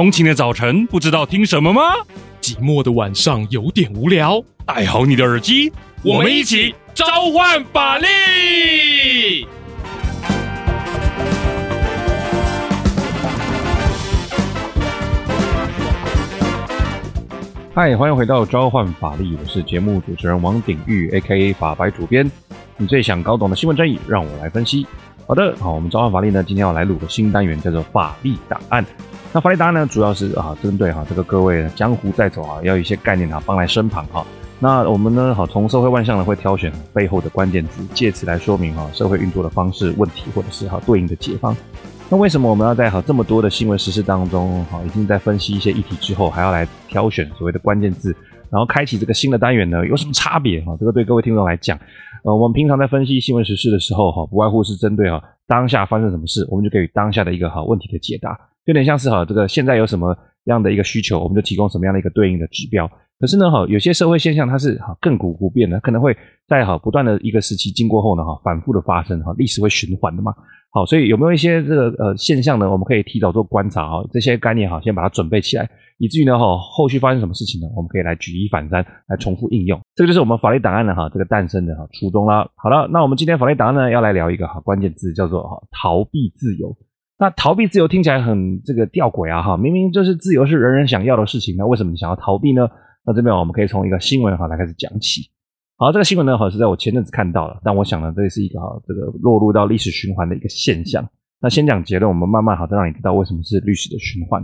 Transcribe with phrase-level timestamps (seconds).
[0.00, 1.82] 通勤的早晨不知道听什么吗？
[2.40, 5.70] 寂寞的晚上有点无聊，戴好你的耳机，
[6.02, 7.04] 我们一起召
[7.34, 9.46] 唤法力！
[17.74, 21.52] 嗨，欢迎回到召唤法力，我是节目主持人王鼎玉 （A.K.A.
[21.52, 22.32] 法白主编）。
[22.78, 24.86] 你最想搞懂的新闻争议，让我来分析。
[25.26, 28.82] 好的，好，我们召唤法力呢，今天要来录个新单元，叫做法力档案。
[29.32, 34.26] 那发力档案呢，主要是啊，针对哈这个各位江湖在走啊，要有一些概念啊，放在身旁哈。
[34.58, 41.56] 那我们呢，好从社会万象呢，会挑选背后的关键字，借此来说明哈社会运作的方式、问题，或者是哈对应的解方。
[42.08, 48.14] 那为什么我们要在哈这么多的新闻时事当中，哈已经在分析一些议题之后，还要来挑选所谓的关键字，
[48.50, 49.86] 然后开启这个新的单元呢？
[49.86, 50.76] 有什么差别哈？
[50.80, 51.78] 这个对各位听众来讲，
[52.24, 58.36] 呃，我们平常在分析新闻时事的时候，哈，不外乎是针对哈当下发生什么事，我们就给予当下的一个哈问题的解答。
[58.70, 62.88] 有点像是哈，这个现在有什么样的一个需求，我们就提供什么样的一个对应的指标。
[63.18, 70.32] 可是呢，哈，有些社会现象它是哈亘古不变的，可能会在哈不断的一个时期经过后呢，哈反复的发生，哈历史会循环的嘛。
[70.72, 72.70] 好，所以有没有一些这个呃现象呢？
[72.70, 79.78] 我们可以提早做观察哈，这些概念哈先把它准备起来，以至于呢哈后续发生什么事情呢，我们可以来举一反三，来重复应用。
[79.96, 82.48] 这个就是我们法律档案的哈这个诞生的哈初衷啦。
[82.54, 86.74] 好了，那我们今天法律档案呢要来聊一个哈关键字，叫做哈逃避自由。
[87.20, 92.66] 那逃避自由听起来很这个吊诡啊哈，明明就是自由是人人想要的事情，那为什么你想要逃避呢？
[93.04, 95.20] 那这边我们可以从一个新闻哈来开始讲起。
[95.76, 101.06] 好，这个新闻呢好是在我前阵子看到了，但我想呢这是一个哈这个落入到历史循环的一个现象。
[101.42, 104.42] 那先讲结论，我们慢慢好再让你知道为什么是历史的循环。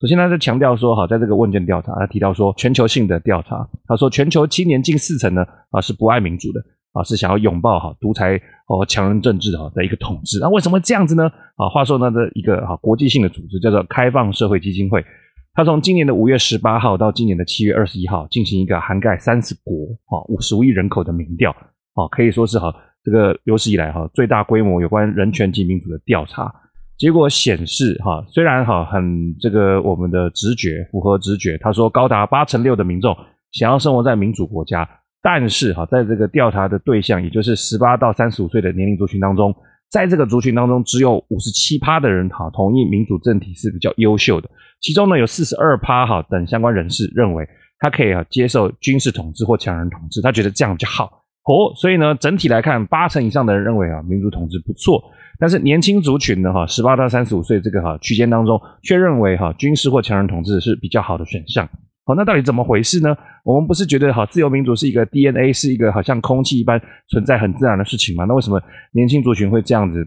[0.00, 6.60] 首先他在强调说哈，在这个问卷调查，他提到说全球性的调查，他说全球青年近四成呢啊是不爱民主的。
[6.96, 10.38] 啊，是想要拥抱哈独裁和强人政治哈的一个统治。
[10.40, 11.28] 那为什么这样子呢？
[11.56, 15.04] 啊，话说呢，的一个哈国际性的组织叫做开放社会基金会，
[15.52, 19.74] 它从今年的五月十八号到今年的七月二十一号进行一个涵盖三十国
[20.06, 22.74] 哈五十五亿人口的民调，啊，可以说是哈
[23.04, 26.50] 这个有史以来哈最大规模有关人权及民主的调查。
[26.96, 33.14] 结果显示哈，虽然哈很这个我们的直觉符合直觉，他说高达八成六的民众
[33.52, 34.88] 想要生活在民主国家。
[35.28, 39.52] 但是哈，在这个调查的对象，也就是十八到三十五岁的年龄族群当中，
[39.90, 44.48] 在这个族群当中，只有五十七趴的人哈同意民主政体是比较优秀的。
[44.80, 47.44] 其中呢，有四十二趴哈等相关人士认为
[47.80, 51.74] 他可以哈接受军事统治或强人统治，他觉得这样比较好哦。
[51.74, 55.02] 所以呢，整体来看，八成以上的人认为啊民主统治不错。
[55.40, 61.68] 但是年轻族群呢哈，十八到三十五岁这个哈区间当中，却认为哈军事或强人统治是比较好的选项。
[62.06, 63.16] 好，那到底怎么回事呢？
[63.44, 68.24] 我们不是觉得好自由民主是一个 DNA，是一个好像空气一般存在很自然的事情吗？
[68.26, 68.62] 那为什么
[68.92, 70.06] 年轻族群会这样子，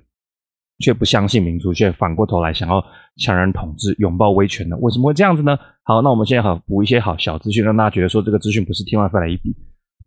[0.79, 2.81] 却不相信民主，却反过头来想要
[3.17, 4.77] 强人统治、拥抱威权呢？
[4.77, 5.57] 为什么会这样子呢？
[5.83, 9.53] 好，那我们现在好补一些好小资讯，让大家觉得说这个资讯不是天外飞来一笔。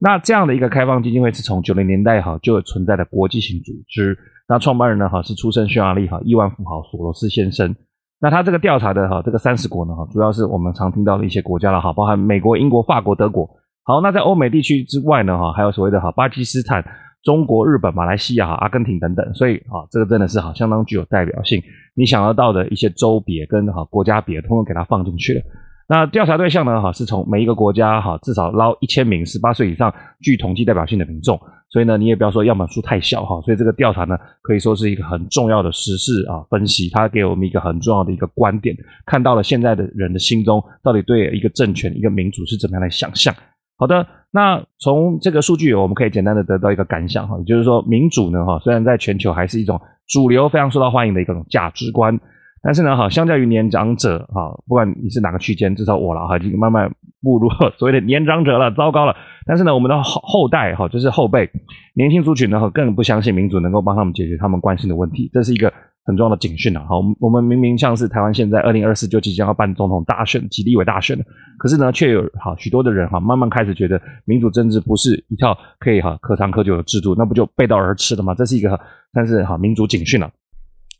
[0.00, 7.76] 那这样的一个开放基金会是从九零年代哈就存在的国际性组织，那创办人呢哈是出身匈牙利哈亿万富豪索罗斯先生。
[8.22, 13.50] 那他这个调查的哈，这个三十国呢哈，主要是我们常听到的一些国家了哈，包含美国、英国、法国、德国。
[13.82, 16.84] 好，那在欧美地区之外呢哈，还有所谓的哈巴基斯坦、
[17.24, 19.34] 中国、日本、马来西亚、阿根廷等等。
[19.34, 21.60] 所以啊，这个真的是哈相当具有代表性。
[21.96, 25.42] 你想要到的一些州别跟哈国家别，通通给它放进去了。
[25.92, 29.92] 那调查对象呢哈，是从每一个国家哈至少捞一千名十八岁以上
[30.22, 31.38] 具统计代表性的民众。
[31.68, 43.34] 所以呢，你也不要说样本数太小哈，所以这个调查呢，可以说是一个很重要的实事啊分析，它给我们一个很重要的一个观点，看到了现在的人的心中到底对一个政权、一个民主是怎么样的想象。
[43.76, 49.78] 好的，那从这个数据，我们可以简单的得到一个感想哈，也就是说，民主呢哈，虽然在全球还是一种
[50.08, 52.18] 主流、非常受到欢迎的一种价值观。
[52.64, 56.88] 但是呢，哈，相较于年长者，哈，不管你是哪个区间，至少我了，哈，已经慢慢
[57.20, 59.16] 步入所谓的年长者了，糟糕了。
[59.44, 61.50] 但是呢，我们的后后代，哈，就是后辈，
[61.94, 65.72] 年轻族群呢，更不相信民主能够帮他们解决他们关心的问题，这是一个
[66.04, 66.86] 很重要的警讯了。
[66.86, 71.24] 好，我们明明像是台湾现在二零二四就即将要办总统大选及立委大选了，
[71.58, 78.36] 可是呢，却有好许多的人哈，慢慢开始觉得民主政治不是一套可以哈可长可久的制度，那不就背道而驰了吗？
[78.36, 78.78] 这是一个，
[79.12, 80.30] 但是哈民主警讯了，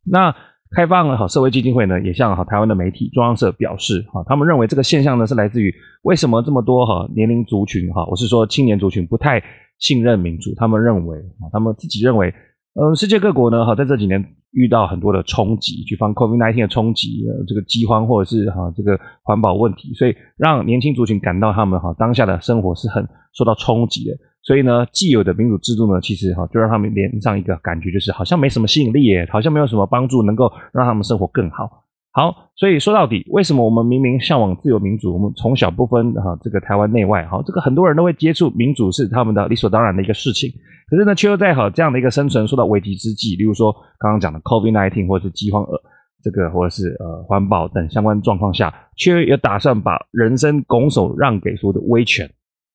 [0.05, 0.35] 那。
[0.75, 5.73] 开放了哈社会基金会呢，也向哈台湾的媒体中央社表示哈，他们认为这个现象呢是来自于
[6.03, 9.43] 为什么这么多哈年龄族群哈，我是说青年族群不太
[9.79, 12.33] 信任民主，他们认为啊，他们自己认为，
[12.75, 24.17] 嗯，世界各国呢哈在这几年遇到很多的冲击，举方 COVID-19 的冲击，呃，这个饥荒或者是哈这个环保问题，所以让年轻族群感到他们哈当下的生活是很受到冲击的。
[24.43, 31.85] 所以呢，既有的民主制度呢，其实哈，就让他们连上一个感觉，就是好像没什么吸引力耶，好像没有什么帮助，能够让他们生活更好。
[32.15, 40.51] 好，所以说到底，为什么我们明明向往自由民主，我们从小不分哈这个台湾内外，哈这个很多人都会接触民主是他们的理所当然的一个事情，
[40.91, 45.81] 可是呢，却又在好这样的一个生存受到危机之际，例如说刚刚讲的 COVID-19 或者是饥荒呃
[46.23, 52.29] 这个或者是呃环保等相关状况下，却又打算把人生拱手让给所谓的威权，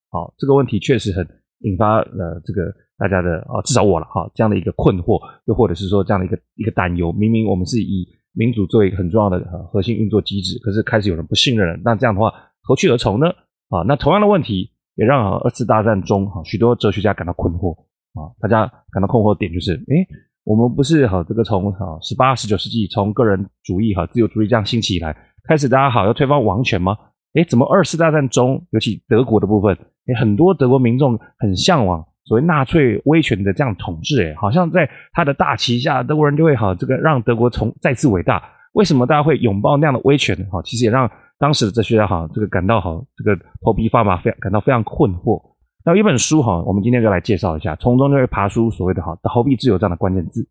[0.09, 1.27] 好，这个问题确实很
[1.59, 9.39] 引发了这个大家的啊至少我了哈这样的一个困惑，又或者是说这样的一个一个担忧，明明我们是以民主作为一个很重要的
[9.71, 12.31] 核心运作机制，可是开始有人不信任了，那这样的话
[12.62, 13.27] 何去何从呢？
[13.69, 17.74] 啊，那同样的问题也让二次大战中哈许多哲学家感到困惑
[18.13, 20.07] 啊，大家感到困惑的点就是，诶，
[20.44, 25.15] 我们不是哈这个从哈十八十九世纪从个人主义哈自由主义这样兴起以来，
[25.48, 26.95] 开始大家好要推翻王权吗？
[27.37, 29.71] 诶，怎么二次大战中尤其德国的部分，
[30.07, 32.03] 诶，很多德国民众很向往。
[32.25, 38.43] 所谓纳粹威权的这样统治，诶，好像在他的大旗下，德国人就会好这个让德国从再次伟大。
[38.73, 40.35] 为什么大家会拥抱那样的威权？
[40.51, 45.39] 哈，其实也让当时的哲学家哈这个感到好这个头皮发麻，非常感到非常困惑。
[45.85, 50.45] 那有一本书哈，我们今天就来介绍一下，从中就会爬出所谓的哈逃避自由这样的关键字。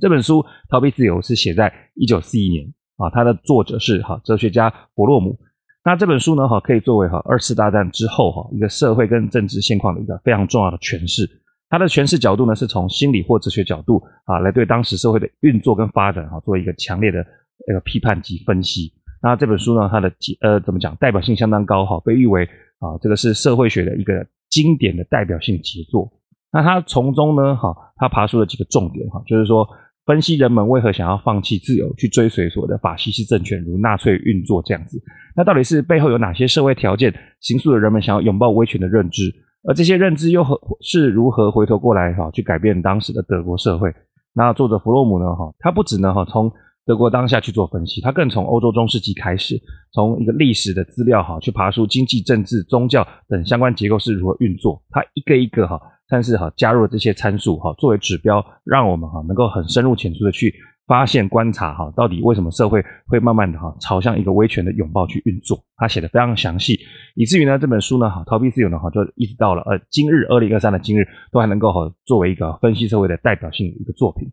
[0.00, 0.40] 这本书
[0.70, 2.66] 《逃避自由》是写在一九四一年
[2.96, 5.38] 啊，它的作者是哈哲学家伯洛姆。
[5.84, 11.26] 那这本书呢，哈，可以作为哈二次大战之后哈一个社会跟政治现况的一个非常重要的诠释。
[11.70, 17.24] 它的诠释角度呢，是从心理或哲学角度啊来对当时社会的运作跟发展哈做一个强烈的
[17.66, 18.92] 那个批判及分析。
[19.22, 22.44] 那这本书呢，它的呃怎么讲，代表性相当高哈，被誉为
[22.80, 26.10] 啊这个是社会学的一个经典的代表性杰作。
[26.52, 29.66] 那它从中呢，哈，它爬出了几个重点哈，就是说。
[30.08, 34.98] 分析人们为何想要放弃自由，去追随所谓的法西斯政权，如纳粹运作这样子。
[35.36, 39.30] 那到底是背后有哪些社会条件，形塑了人们想要拥抱威权的认知？
[39.68, 43.92] 而这些认知又何是如何回头过来哈，去改变当时的德国社会？
[44.32, 45.26] 那作者弗洛姆呢？
[45.36, 46.50] 哈，他不只呢哈从
[46.86, 49.60] 德国当下去做分析，他更从欧洲中世纪开始，
[49.92, 54.82] 从一个历史的资料哈去爬出经济、政治、宗教等相关结构是如何运作。
[54.88, 55.78] 他一个一个哈。
[56.08, 60.54] 但是哈，加入了这些参数哈，作为指标，让我们哈能够很深入浅出的去
[60.86, 65.58] 发现、观察哈，到底为什么社会会慢慢的哈朝向一个威权的拥抱去运作。
[65.76, 66.78] 他写的非常详细，
[67.14, 74.26] 以至于呢这本书呢哈，逃避自由呢哈，就一直到了呃今日二零二三的今日，都还能够哈作为一个分析社会的代表性的一个作品。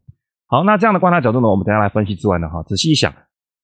[0.48, 3.14] 好，那这样的观察角度呢，我们等下来分析之外呢哈，仔细一想，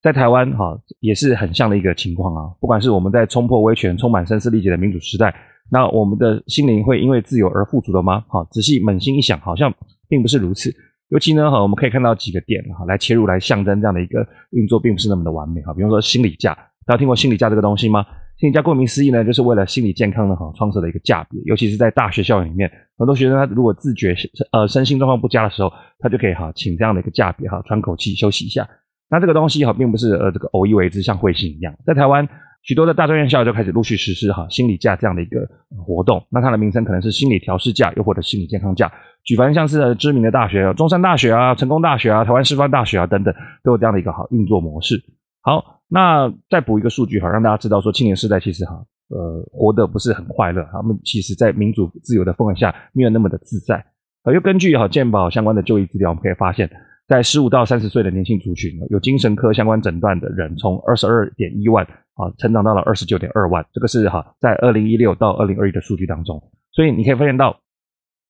[0.01, 5.33] 在台湾哈也是很像的一个情况啊，不管是我们在冲破威权、充满声嘶力竭的民主时代。
[5.69, 8.25] 那我们的心灵会因为自由而富足了吗？
[8.27, 9.74] 好，仔细扪心一想，好像
[10.09, 10.74] 并不是如此。
[11.09, 15.74] 尤其呢，哈，我们可以看到几个点哈，来切入来象征这样的一个运作，并不是那么的完美哈。
[15.74, 16.54] 比方说心理价，
[16.86, 18.04] 大家听过心理价这个东西吗？
[18.38, 21.39] 心理价顾名思义呢，就是为了心理健康的哈创设的一个价别。
[21.45, 24.15] 尤其是在大学校园里面，很多学生他如果自觉
[24.51, 28.68] 呃身心状况不佳的时候，他就可以哈请这样的一个价别哈喘口气休息一下。
[29.11, 32.27] 那这个东西哈并不是呃这个偶一为之，像彗星一样，在台湾。
[32.63, 35.49] 许多的大专院校就开始陆续实施哈心理价这样的一个
[35.83, 38.91] 活动，那它的名称可能是心理调试价，又或者心理健康价。
[39.23, 45.01] 举凡像是知名的大学，中山大学啊、成功大学啊、台湾师范大学啊等等，都有这样的一个好运作模式。
[45.41, 48.73] 好，那再补一个数据哈，让大家知道说青年世代其实哈
[49.09, 53.83] 呃活得不是很快乐，他们其实在民主自由的氛围下没有那么的自在。
[54.23, 56.69] 呃，又根据哈健保相关的就医资料，我们可以发现，
[57.11, 61.85] 在十五到三十岁的年轻族群，有精神科相关诊断的人，从二十二点一万。
[62.13, 66.41] 啊，成长到了二十九点二万，这个是哈，在二零一六到二零二一的数据当中，
[66.71, 67.57] 所以你可以发现到，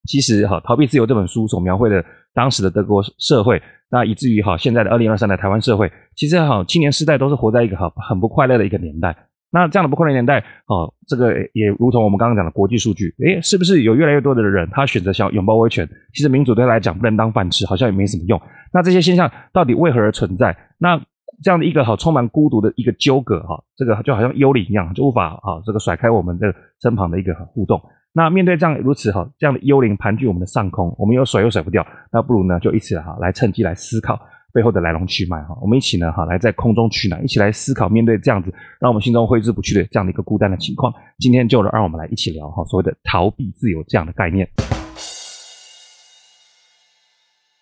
[0.07, 9.15] 其实哈，《逃避自由》这本书所描绘的当时的德国社会，那以至于哈，现在的二零二三的台湾社会，其实哈，青年世代都是活在一个哈很不快乐的一个年代。
[9.51, 15.87] 那这样的不快乐年代，哦，这个也如同我们刚刚讲的国际数据，诶，是不是有越来越多的人他选择想拥抱威权？
[16.13, 18.41] 其实民主对他来讲不能当饭吃，好像也没什么用。
[18.73, 20.55] 那这些现象到底为何而存在？
[20.77, 20.97] 那
[21.43, 27.81] 这样的一个好充满孤独的一个纠葛哈，这个就好像幽灵一样，就无法啊这个甩开我们的身旁的一个互动。
[28.13, 34.19] 那面对这样如此哈这样的幽灵盘踞我们的上空，我们又甩又甩不掉，那不如呢就一起哈来趁机来思考
[34.53, 35.57] 背后的来龙去脉哈。
[35.61, 40.93] 我们一起呢哈来在空中取暖，一起来思考面对这样子让我们心中挥之不去的这样的一个孤单的情况。
[41.19, 44.47] 今天就让我们来一起聊哈所谓的逃避自由这样的概念。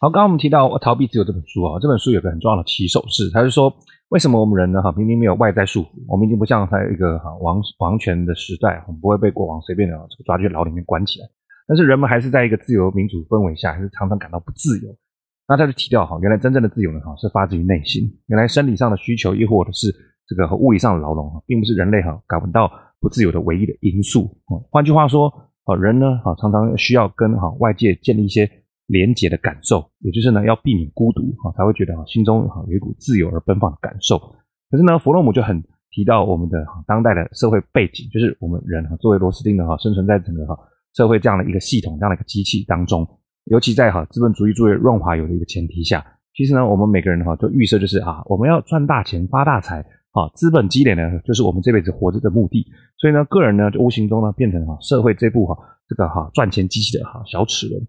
[0.01, 3.69] 好，刚刚我们提到《逃避自由》这本书啊，这本书有个很重要的起手式，它是说，
[4.07, 4.81] 为什么我们人呢？
[4.81, 11.27] 哈，明明没有外在束缚，我们已经不像在一个哈王王权的时代，我们不会被国王随便的这个抓去牢里面关起来，
[11.67, 14.95] 但是人们还是在一个自由民主氛围下，还是常常感到不自由。
[15.49, 18.03] 那他就提到哈，原来真正的自由呢，哈，是发自于内心。
[18.27, 19.93] 原来生理上的需求，亦或者是
[20.27, 24.37] 这个和物理上的牢笼，哈，并不是人类哈感到不自由的唯一的因素。
[24.69, 25.27] 换句话说，
[25.65, 28.49] 啊，人呢，哈，常常需要跟哈外界建立一些。
[28.91, 34.17] 连结的感受，也就是呢要避免孤独哈，才会觉得哈心中哈有一股自由而奔放的感受。
[34.71, 40.57] 可是呢，弗洛姆就很提到我们的当代的社会背景，就是我们人哈作为螺丝钉的哈生存在整个哈
[40.95, 43.07] 社会这样的一个系统这样的一个机器当中，
[43.49, 49.85] 尤其在哈资本主义作为润滑油的一个前提下，其实呢我们每个人哈都预设就是啊我们要赚大钱发大财。
[50.11, 52.65] 啊，资本积累呢，就是我们这辈子活着的目的。
[52.97, 55.55] 所以呢，个人呢，就无形中呢，变成哈社会这部哈
[55.87, 57.79] 这个哈赚钱机器的哈小齿轮。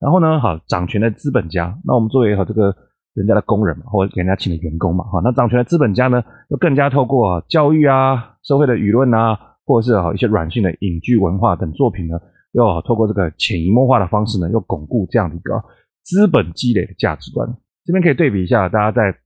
[0.00, 2.74] 然后呢，哈掌权的资本家，那我们作为哈这个
[3.14, 12.18] 人家的工人嘛，或者给人家请的员工嘛，哈那掌权的资本家呢，又更加透过教育啊、社会的舆论啊，或者是哈一些软性的影剧文化等作品呢，
[12.58, 15.62] 又透过这个潜移默化的方式呢，又巩固这样的一个
[16.02, 17.48] 资本积累的价值观。
[17.84, 19.16] 这边可以对比一下，大家在。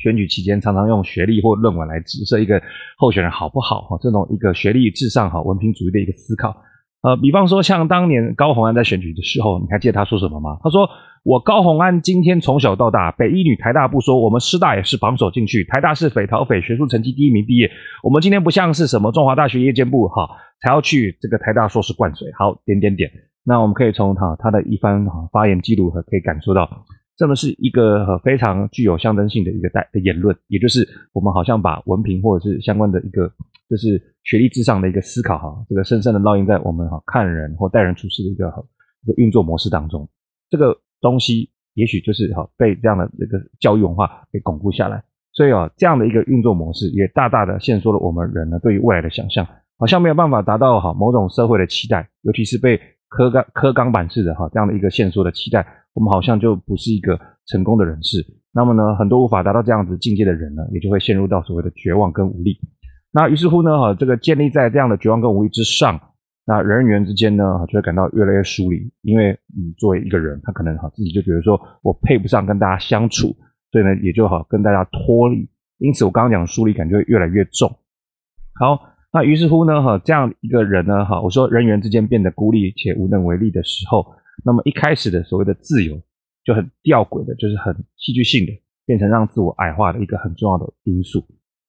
[0.00, 2.62] 选举期间，常常用学历或论文来指涉一个
[2.98, 3.80] 候选人好不好？
[3.80, 6.54] 哈，这种一个学历至上、哈文凭主义的一个思考。
[7.02, 10.56] 呃，比方说像当年高鸿安在选举的时候，你还记得他说什么吗？
[10.62, 10.88] 他说
[11.24, 17.70] ：“我高虹安今天从小到大，北一女、台大不说，我们师大也是榜首进去，台大是匪逃匪，学术成绩第一名毕业。
[18.02, 20.28] 我们今天不像是什么中华大学夜间部哈，
[20.60, 22.28] 才要去这个台大硕士灌水。
[22.38, 23.10] 好，点点点。
[23.44, 26.68] 那我们可以从哈他的一番发言记录和可以感受到。”
[27.18, 33.28] 这么是一个非常具有象征性的一个代的言论，也就是我们好像把文凭或者是相关的一个
[33.68, 38.46] 就是学历至上的一个思考哈，这个深深的烙印在我们哈看人或待人处事的一个
[39.02, 40.08] 一个运作模式当中。
[40.48, 45.02] 这个东西也许就是哈被这样的这个教育文化给巩固下来，
[45.32, 49.46] 所以啊这样的一个运作模式也大大的限缩了我们人呢对于未来的想象，
[49.78, 55.66] 好像没有办法达到哈某种社会的期待，尤其是被刻钢刻钢板式的哈这样的一个限缩的期待。
[55.94, 62.56] 我们好像就不是一个成功的人士，那么呢，很多无法达到这样子境界的人呢，也就会陷入到所谓的绝望跟无力。
[63.10, 65.98] 那于是乎呢，哈，这个建立在这样的绝望跟无力之上，
[66.48, 73.36] 那人与人之间呢，就会感到越来越疏离，因为你作为一个人，他可能哈自己就觉得说我配不上跟大家相处，
[73.70, 75.46] 所以呢，也就好跟大家脱离。
[75.76, 77.68] 因此，我刚刚讲疏离感就会越来越重。
[78.58, 78.80] 好，
[79.12, 84.06] 那于是乎呢，哈，这样一个人呢，哈，我说人与人之间变得孤立且无能为力的时候。
[84.42, 86.00] 那么一开始的所谓的自由
[86.44, 88.52] 就很吊诡的，就是很戏剧性的，
[88.86, 91.22] 变成让自我矮化的一个很重要的因素。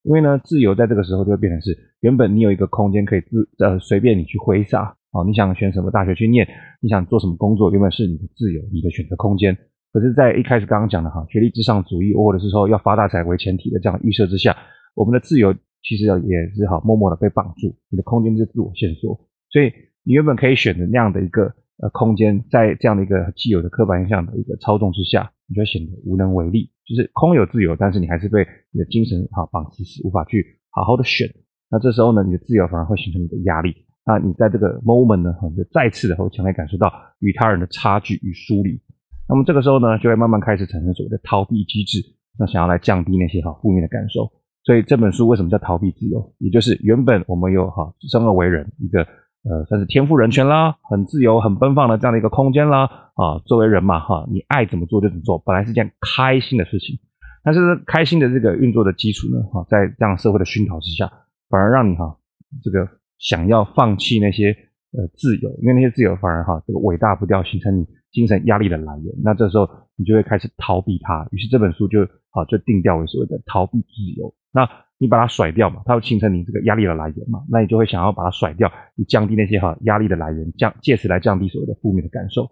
[0.04, 6.48] 因为呢，自由在这个时候就会变成是原本你有一个空间可以自呃随便你去挥洒哦，你想选什么大学去念，
[6.82, 9.58] 你想做什么工作，原本是你的自由，你的选择空间。
[9.92, 14.56] 可是，在一开始刚刚讲的哈学历至上主义，或者是说要发大财为前提的这样预设之下，
[14.96, 15.54] 我们的自由
[15.84, 19.72] 其实也是好默默的被绑住，你的空间是自我限缩，所以
[20.04, 21.54] 你原本可以选择那样的一个。
[21.82, 26.70] 呃，空间在这样的一个既有的刻板印象的一个操纵之下，你就会显得无能为力。
[26.90, 31.30] 就是空有自由，但是你还是被你的精神哈绑死，无法去好好的选。
[31.70, 33.76] 那这时候呢，你的自由反而会形成你的压力。
[34.04, 38.82] 那你在这个 moment 呢，就再次的会强烈感受到与他人的差距与疏离。
[39.28, 42.00] 那么这个时候呢，就会慢慢开始产生所谓的逃避机制，
[42.40, 44.28] 那想要来降低那些哈负面的感受。
[44.64, 46.34] 所以这本书为什么叫逃避自由？
[46.40, 49.08] 也就是原本我们有哈生而为人一个。
[49.42, 52.84] 呃，算是天赋人权啦，很自由、很奔放的这样的一个空间啦，
[53.16, 57.00] 啊，作为人嘛，哈，你爱怎么做就怎么做，本来是件开心的事情，
[57.42, 61.10] 但是开心的这个运作的基础呢，哈，在这样社会的熏陶之下，
[61.50, 62.18] 反而让你哈，
[62.62, 62.86] 这个
[63.18, 64.50] 想要放弃那些
[64.92, 74.70] 呃自由，因为那些自由反而哈，这个尾大不掉，形成你精神压力的来源，那这时候你就会开始逃避它，于是这本书就好就定调为所谓的逃避自由，那。
[75.00, 82.46] 你把它甩掉嘛，它会形成你这个压力的来源嘛，那你就会想要把它甩掉，以降低那些哈压力的来源，降借此来降低所谓的负面的感受。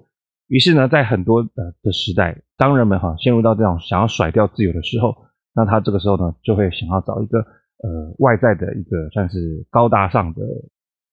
[0.48, 5.14] 于是呢，在很多呃的时代，当人们哈陷入到这种想要甩掉自由的时候，
[5.54, 10.42] 那他这个时候呢，就会想要找一个呃外在的一个算是高大上的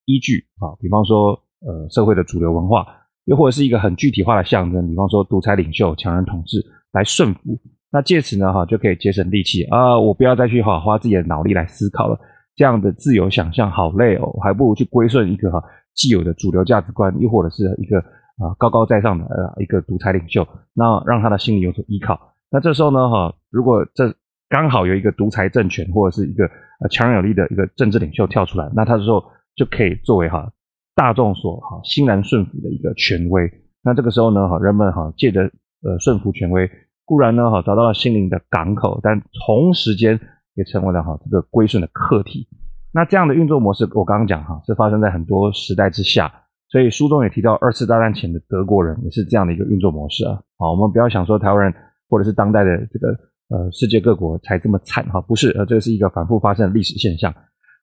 [0.05, 1.33] 依据啊，比方说
[1.67, 2.87] 呃社会的主流文化，
[3.25, 7.59] 又或者是一个很具体化的象征，比方说独裁领袖、强人统治来顺服。
[7.95, 9.97] 那借此呢，哈就可以节省力气啊！
[9.97, 12.19] 我不要再去哈花自己的脑力来思考了，
[12.57, 15.63] 这样的自由想象好累哦，还不如去归顺一个哈
[15.95, 22.19] 既有的主流价值观，又或者是一个啊高高在上的呃一个独裁领袖，那让他的心里有所依靠。
[22.51, 24.13] 那这时候呢，哈如果这
[24.49, 26.47] 刚好有一个独裁政权或者是一个
[26.81, 29.23] 呃强有力的一个政治领袖跳出来，那他这时候
[29.55, 30.51] 就可以作为哈
[30.97, 33.49] 大众所哈欣然顺服的一个权威。
[33.85, 35.43] 那这个时候呢，哈人们哈借着
[35.85, 36.69] 呃顺服权威。
[37.05, 40.19] 固然呢，哈找到了心灵的港口，但同时间
[40.55, 42.49] 也成为了哈这个归顺的课题。
[42.93, 46.33] 那这样的运作模式，我刚刚讲哈是发生在很多时代之下，
[46.69, 50.41] 所以书中也提到二次大战前的德国人也是这样的一个运作模式啊。
[50.59, 51.75] 好，我们不要想说台湾人
[52.09, 53.09] 或者是当代的这个
[53.49, 57.35] 呃世界各国才这么惨哈，不是，呃这是一个反复发生的历史现象。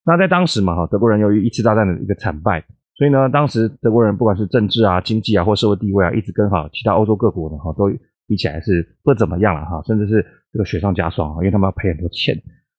[0.05, 2.63] 那在当时嘛哈，德国人由于一次大战的一个惨败。
[2.95, 7.89] 所以呢，当时德国人不管是政治啊、经济啊或社会地位啊，一直跟哈其他欧洲各国呢哈都
[8.31, 12.33] 比起来是不怎么样了哈，甚至是这个雪上加霜啊，因为他们要赔很多钱。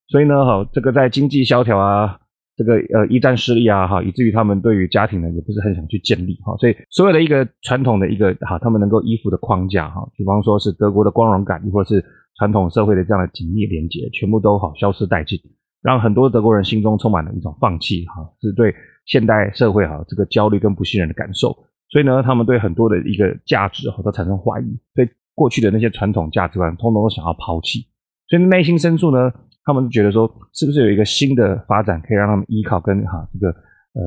[0.08, 2.18] 所以呢，哈这个在经济萧条啊。
[2.54, 12.04] 这个呃，一战失利啊，哈，以至于他们对于家庭呢，也不是很想去建立哈，所以所有的一个传统的一个哈，他们能够依附的框架哈，比方说是德国的光荣感，或者是
[12.36, 15.40] 传统社会的这样的紧密连接，全部都好消失殆尽，
[15.82, 18.74] 让很多德国人心中充满了一种放弃哈，是对
[19.06, 21.56] 现代社会哈这个焦虑跟不信任的感受，
[21.88, 27.86] 所以呢，他们对很多的一个价值哈都产生怀疑，对过去的那些传统价值观，通通都想要抛弃，
[28.28, 29.32] 所以内心深处呢。
[29.64, 34.02] 他们觉得说，是不是有一个新的发展可以让他们依靠跟哈这个呃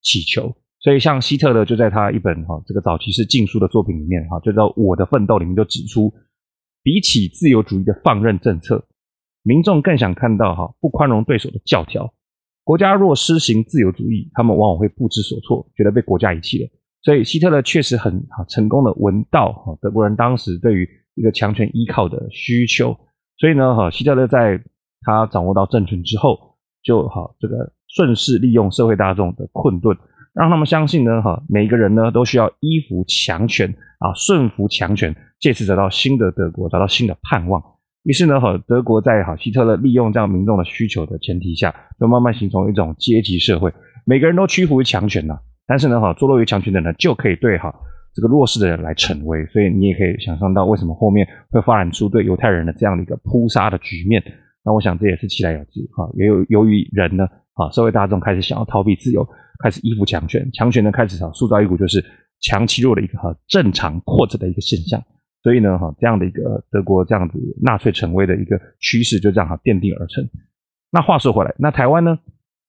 [0.00, 0.54] 祈求？
[0.78, 6.14] 所以像希特勒就在他一本哈这个早期是禁书的作品里面哈，就叫《我的奋斗》里面就指出，
[6.84, 8.86] 比起自由主义的放任政策，
[9.42, 12.14] 民众更想看到哈不宽容对手的教条。
[12.62, 16.70] 国家若施行自由主义，他们往往会不知所措，觉得被国家遗弃了。
[17.02, 22.96] 所以希特勒确实很哈成功的闻到哈德国人当时对于一个强权依靠的需求。
[23.38, 24.62] 所以呢哈希特勒在
[25.02, 26.38] 他掌握到政权之后，
[26.82, 29.96] 就好这个顺势利用社会大众的困顿，
[30.34, 37.62] 让他们相信呢，哈，每一个人呢都需要依服强权啊，顺服强权，借此找到新的德国，找到新的盼望。
[38.04, 43.72] 于是呢，哈，德国在哈希特勒利用这样民众的需求的前提下，就慢慢形成一种阶级社会，
[44.04, 45.38] 每个人都屈服于强权呐。
[45.70, 47.72] 但是呢，哈，坐落于强权的人就可以对哈
[48.12, 54.20] 这个弱势的人来逞威，所以你也可以想象到为什么后面会发展出对犹太人的这样的一个扑杀的局面。
[54.64, 57.24] 那我想这也是其来有之哈，也有由于人呢，
[57.54, 59.24] 啊，社会大众开始想要逃避自由，
[59.62, 62.04] 开始依附强权，强权呢开始哈塑造一股就是
[62.40, 65.00] 强欺弱的一个哈正常扩张的一个现象，
[65.44, 70.28] 所以呢哈这样的一个德国这样子纳粹成威的一个趋势就这样哈奠定而成。
[70.90, 72.18] 那话说回来，那台湾呢？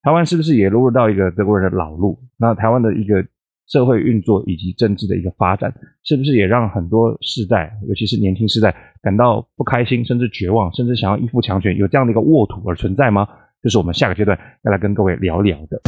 [0.04, 2.20] 台湾是不是也落入到一个德国人的老路？
[2.38, 3.26] 那台湾的一个。
[3.68, 13.26] 社会运作以及政治的一个发展，是不是也让很多世代，尤其是年轻世代感到不开心，甚至绝望，甚至想要依附强权，有这样的一个沃土而存在吗？
[13.62, 15.82] 这是我们下个阶段要来跟各位聊聊的。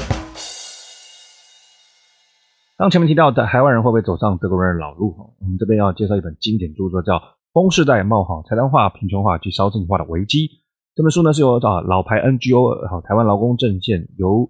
[2.77, 5.35] 当前面提到的台湾人会不会走上德国人的老路？
[5.41, 7.15] 我们这边要介绍一本经典著作，叫
[7.51, 10.47] 《崩世代：冒号财团化、贫穷化及少子女化的危机》。
[10.95, 14.49] 这本书呢是由啊老牌 NGO 哈台湾劳工阵线由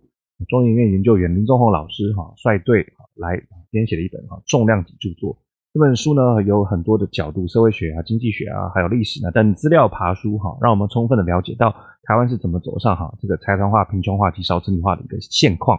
[0.49, 2.85] 中研院研究员林宗宏老师哈率队。
[3.15, 5.37] 来编写了一本哈重量级著作。
[5.71, 11.69] 这本书呢有很多的角度，社会学啊、经济学啊，还有历史呢等资料爬书哈，让我们充分的了解到
[12.01, 15.77] 台湾是怎么走上哈这个财团化、贫穷化及少子女化的一个现况。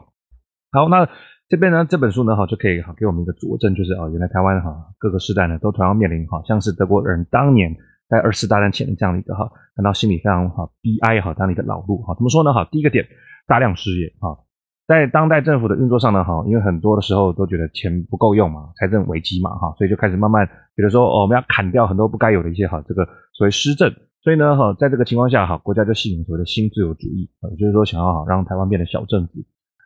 [0.71, 1.09] 好，那
[1.49, 7.77] 这边呢这本书呢哈就可以哈给我们一个佐证，就是啊原来台湾哈各个世代呢都同样面临哈像是德国人当年
[8.15, 12.15] 在二次大战前的这样的一个哈感到心里非常哈悲哀哈这样的一个老路哈。
[12.15, 12.69] 怎么说呢哈？
[12.71, 13.05] 第一个点，
[13.49, 14.39] 大量失业哈。
[14.87, 20.47] 在当代政府的运作上呢，哈，因为很多的时候都觉得钱不够用嘛，财政危机嘛，哈，所以就开始慢慢
[20.77, 23.91] 比如说，哦，我们要砍掉很多不该有的一些哈，这个所谓施政，
[24.23, 29.33] 所以呢，哈，在这个情况下，哈，国家就吸引所谓的新自由主义，也就是说，想要哈让台湾变得小政府。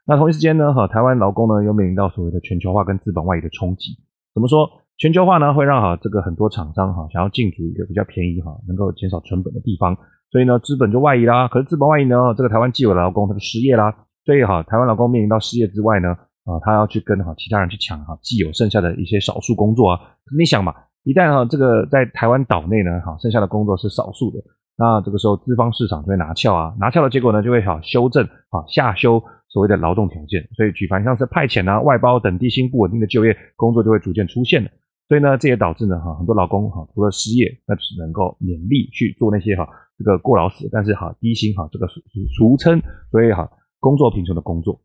[0.05, 3.93] 那同一时间呢，哈，台湾劳工呢又面临到所谓的全球化跟资本外移的冲击。
[4.35, 4.69] 怎么说？
[4.99, 9.97] 全球化呢会让哈这个很多厂商哈想要进驻一个比较便宜哈，能够减少成本的地方，
[10.33, 11.47] 所以呢，资本就外移啦。
[11.47, 13.95] 可是资本外移呢，这个台湾既有的劳工他就失业啦。
[14.25, 16.09] 所以哈，台湾劳工面临到失业之外呢，
[16.45, 20.01] 啊，他要去跟哈其他人去抢哈既有剩下的一些少数工作啊。
[20.37, 24.43] 你想嘛，一旦哈这个在台湾岛内呢，哈剩下的工作是少数的，
[24.77, 30.49] 那这个时候资方市场就会拿翘啊，拿翘的结果呢，就会哈修正啊下修所谓的劳动条件。
[30.57, 34.71] 所以举凡像是派遣啊、外包等地薪不稳定的就业工作就会逐渐出现了。
[35.09, 42.01] 所以呢，这也导致呢哈很多劳工哈除了失业，那只能够勉力去做那些哈这个过劳死，但是哈低薪哈这个俗
[42.37, 43.51] 俗称，所以哈。
[43.81, 44.81] 工作贫穷的工作，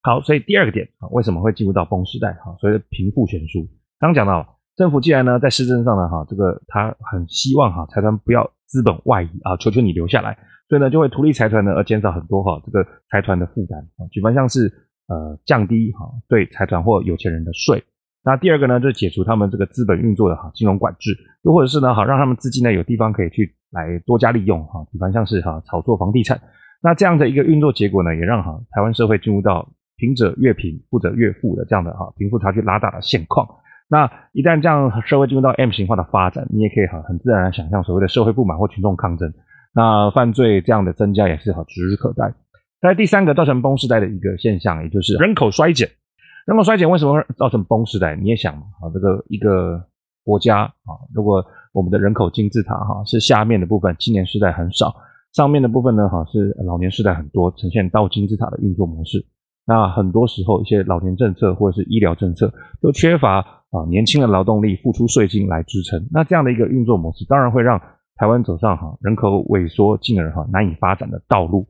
[0.00, 2.32] 好，所以第二个点啊，为什么会进入到崩时代？
[2.42, 3.68] 哈，所以贫富悬殊。
[3.98, 10.38] 刚讲到政府既然呢在施政上呢，哈，这个他很希望哈财团不要资本外移啊，求求你留下来，
[10.70, 14.72] 所以呢就会图利财团呢而减少很多哈这个财团的负担啊，举凡像是
[15.08, 17.84] 呃降低哈对财团或有钱人的税。
[18.24, 21.10] 那第二个呢就是解除他们这个资本运作的哈金融管制，
[21.42, 26.40] 又或者是呢好让他们资金呢有地方可以去来多加利用哈，比方像是哈炒作房地产。
[26.82, 33.46] 那这样的一个运作结果呢，也让哈台湾社会进入到贫者越贫，富者越富的这样的哈贫富差距拉大的现况。
[33.88, 39.32] 那一旦这样社会进入到 M 型化的发展，你也可以哈很自然的想象所谓的社会不满或群众抗争，
[39.74, 42.32] 那犯罪这样的增加也是哈指日可待。
[42.80, 45.88] 在第三个造成崩时代的一个现象，也就是人口衰减。
[46.46, 48.16] 人口衰减为什么会造成崩时代？
[48.16, 49.84] 你也想嘛，啊这个一个
[50.24, 54.94] 国家啊，如果我们的人口金字塔哈是下面的部分，青年世代很少。
[55.32, 59.24] 上面的部分呢，哈是老年世代很多，呈现倒金字塔的运作模式。
[59.64, 67.80] 那很多时候一些老年政策或者是医疗政策都缺乏啊年轻的劳动力付出税金来支撑，那这样的一个运作模式，当然会让
[68.16, 71.66] 台湾走上哈人口萎缩进而哈难以发展的道路。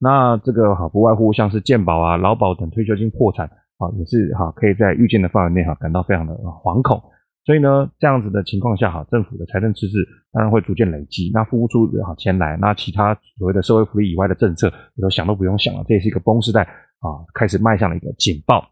[0.00, 3.50] 那这个哈不外乎像是健保啊、劳保等退休金破产
[3.98, 7.02] 也是哈可以在预见的范围内哈感到非常的惶恐。
[7.46, 9.98] 所以呢，这样子的情况下哈，政府的财政赤字
[10.32, 18.70] 当然会逐渐累积，那付不出哈钱来，那其他所谓的社会福利以外的政策，你都想都不用想了，这也是一个崩时代啊，开始迈向了一个警报。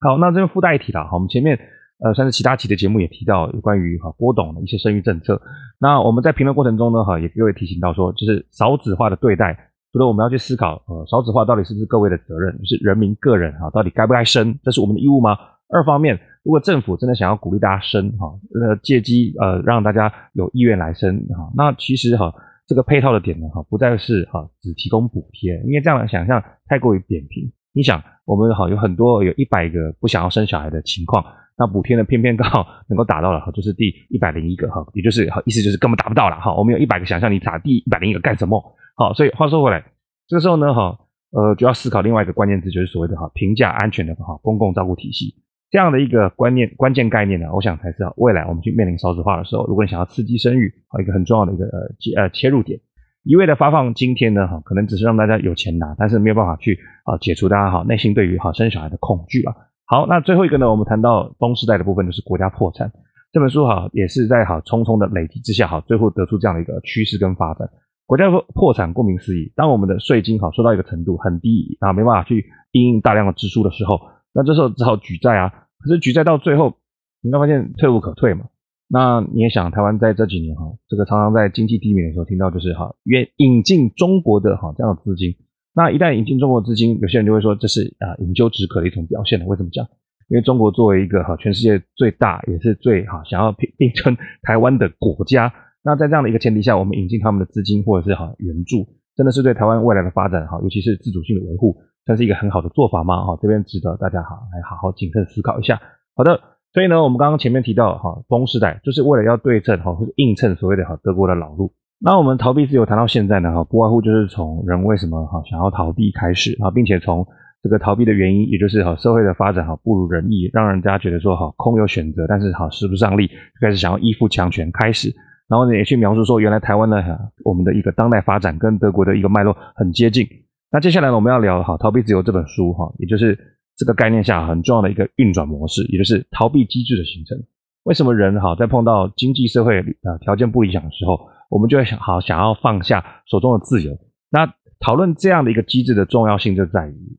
[0.00, 1.58] 好，那这边附带一提了，好，我们前面
[2.04, 5.40] 呃算是其他期的节目也提到有关于哈郭董的一些生育政策，
[5.80, 15.38] 那我们在评论过程中呢哈，也各位提醒到说，就是少子化的对待，除了我们要去思考呃少子化到底是不是各位的责任，是人民个人哈到底该不该生，这是我们的义务吗？
[15.72, 22.34] 二方面，如果政府真的想要鼓励大家生哈，呃，借机呃让大家有意愿来生哈，那其实哈
[22.66, 27.52] 这个配套的点呢哈，不再是哈只提供补贴，因为这样的想象太过于扁平。
[27.72, 31.24] 你想，我们好有很多有一百个不想要生小孩的情况，
[31.56, 36.54] 那补贴呢偏偏刚好 能够达到了哈，就是第一百零一个哈，也就是意思就是根本达不到了哈。
[36.54, 38.60] 我们有一百个想象，你打第一百零一个干什么？
[38.96, 39.84] 好，所以话说回来，
[40.26, 40.98] 这个时候呢哈
[41.30, 45.34] 呃就要思考另外一个关键字，就是所谓的哈平价安全的哈公共照顾体系。
[45.70, 52.78] 这样的一个观念、关键概念呢，我想才知道未来我们去面临少子化的时候，如果你想要刺激生育，啊，一个很重要的一个呃切呃切入点。
[53.24, 59.52] 一味的发放津贴呢，哈，可能只是让大家有钱拿，但是没有办法去啊解除大家哈内心对于哈生小孩的恐惧了。
[59.86, 62.90] 好，那最后一个呢，我们谈到崩时代的部分，就是国家破产。
[63.32, 67.68] 这本书哈也是在哈重重的累积之下，哈最后得出这样的一个趋势跟发展。
[68.06, 74.00] 国家破破产，顾名思义，当我们的税金哈收到一个程度很低啊，没办法去应应大量的支出的时候，
[74.32, 75.52] 那这时候只好举债啊。
[75.80, 76.74] 可是举债到最后，
[77.22, 78.46] 你会发现退无可退嘛。
[78.88, 85.34] 那你也想，台湾在这几年哈，这个常常在经济低迷的时候听到就是哈，愿引进中国的哈这样的资金。
[85.74, 89.46] 那一旦引进中国资金，有些人就会说这是啊饮鸩止渴的一种表现了。
[89.46, 89.84] 为什么讲？
[90.28, 101.76] 因为中国作为一个哈全世界最大也是最哈想要并并称台湾的国家，那在这样的一个前提下，我们引进他们的资金或者是哈援助，真的是对台湾未来的发展哈，尤其是自主性的维护。
[102.06, 103.24] 算是一个很好的做法吗？
[103.24, 105.80] 哈，这边值得大家哈来好好谨慎思考一下。
[106.14, 106.38] 好的，
[106.74, 111.72] 所以呢，我们刚刚前面提到哈，崩时代就是为了要对称哈，或者映衬所谓的哈德国的老路。
[112.00, 117.26] 那我们逃避自由谈到现在呢，哈，不外乎就是从人为什么哈想要逃避开始啊，并且从
[117.62, 123.30] 这个逃避的原因，也就是哈社会的发展哈不如人意，让人家觉得说哈空有选择，但是哈使不上力，
[123.60, 125.10] 开始想要依附强权开始。
[125.48, 130.26] 然后呢，也去描述说，原来台湾呢哈我们的一个当代发展跟德国的一个脉络很接近。
[130.70, 133.38] 那接下来呢，我们要聊哈《逃避自由》这本书哈，也就是
[133.76, 137.38] 这个概念下很重要的一个运转模式，也就是逃避机制的形成。
[137.84, 143.92] 为什么人哈在碰到经济社会啊条件不理想的时候，我们就会想好想要放下手中的自由？
[144.30, 147.18] 那讨论这样的一个机制的重要性就在于，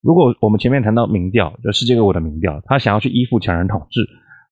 [0.00, 4.00] 如果我们前面谈到民调，就世界各国的民调，他想要去依附强人统治，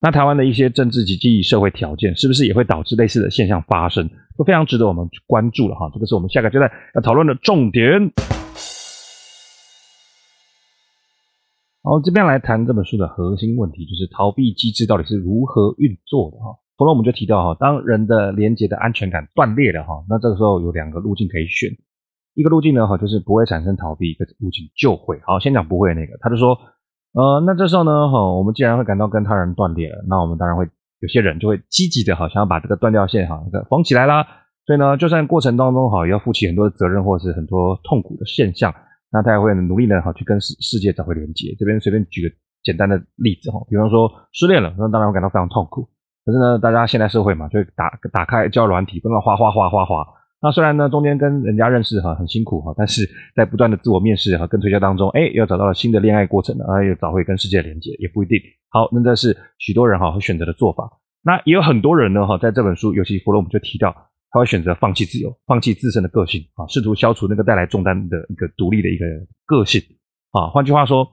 [0.01, 4.09] 那台湾的一些政治及经济社会条件，是不是也会导致类似的现象发生？
[4.37, 8.13] 都非常值得我们去关注了哈，这个是我们下个阶段要讨论的重点。
[11.83, 16.59] 好，这边来谈这本书的核心问题，就是逃避机制到底是如何运作的哈。
[16.77, 21.71] 后来我们就提到哈，当人的连接的安全感断裂了哈，那这个时候有两个路径可以选，
[22.35, 25.21] 一个路径呢哈就是不会产生逃避，一个路径就会。
[25.27, 26.59] 好，先讲不会的那个，他就说，
[27.13, 30.69] 呃，那这时候呢哈，我们既然会感到跟他人断裂了，那我们当然会。
[31.01, 34.27] 有些人就会积极的哈，想要把这个断掉线哈，缝起来啦。
[34.65, 38.75] 所以呢，就算过程当中哈，也要负起很多的责任，或者是很多痛苦的现象，
[39.13, 41.55] 那他也会努力的哈，去跟世世界找回连接。
[41.59, 42.35] 这边随便举个
[42.65, 45.87] 简单的例子哈，比方说失恋了，那当然会感到非常痛苦。
[46.27, 50.05] 可是呢，大家现代社会嘛，就打打开交软体，不断哗哗哗哗哗。
[50.43, 58.39] 那虽然呢，中间跟人家认识哈很辛苦哈，但是在不断的自我面试和跟推销当中，哎，又找到了新的恋爱过程啊，又找回跟世界连接，也不一定。
[58.71, 60.91] 好，那这是许多人哈会选择的做法。
[61.23, 63.95] 那也有很多人呢哈，在这本书，尤其弗洛姆就提到，
[64.31, 69.07] 他会选择放弃自由，放弃自身的个性啊，试图消除那个带来重担的一个独立的一个
[69.47, 69.81] 个性
[70.33, 70.49] 啊。
[70.49, 71.09] 换句话说，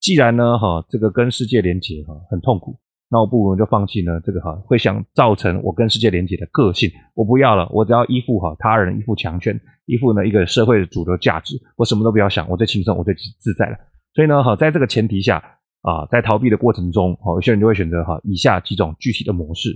[0.00, 2.78] 既然呢哈，这个跟世界连接哈很痛苦。
[3.12, 13.76] 那我不如就放弃呢，这个哈会想造成我跟世界连接的个性，我不要了，我只要依附哈他人，依附强权，依附呢一个社会的主流价值，我什么都不要想，我最轻松，我最自在了。
[14.14, 15.42] 所以呢哈，在这个前提下
[15.82, 19.70] 啊，在逃避的过程中，哈有些人就会选择哈以下几种具体的模式。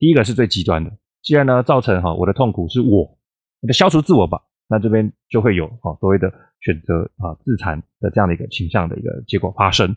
[0.00, 0.90] 第一个是最极端的，
[1.22, 3.16] 既然呢造成哈我的痛苦是我，
[3.62, 6.28] 那就消除自我吧，那这边就会有哈所谓的
[6.60, 9.94] 选择啊自残的这样的一个倾向的一个结果发生。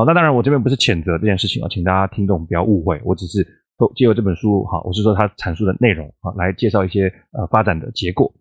[0.00, 3.46] 好，那当然，我这边不是谴责这件事情啊，请大家听众不要误会，我只是
[3.94, 8.32] 借由这本书哈，我是说他阐述的内容啊，来介绍一些呃发展的结果。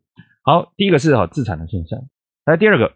[0.41, 1.99] 好，第一个是哈自残的现象，
[2.45, 2.93] 来第二个，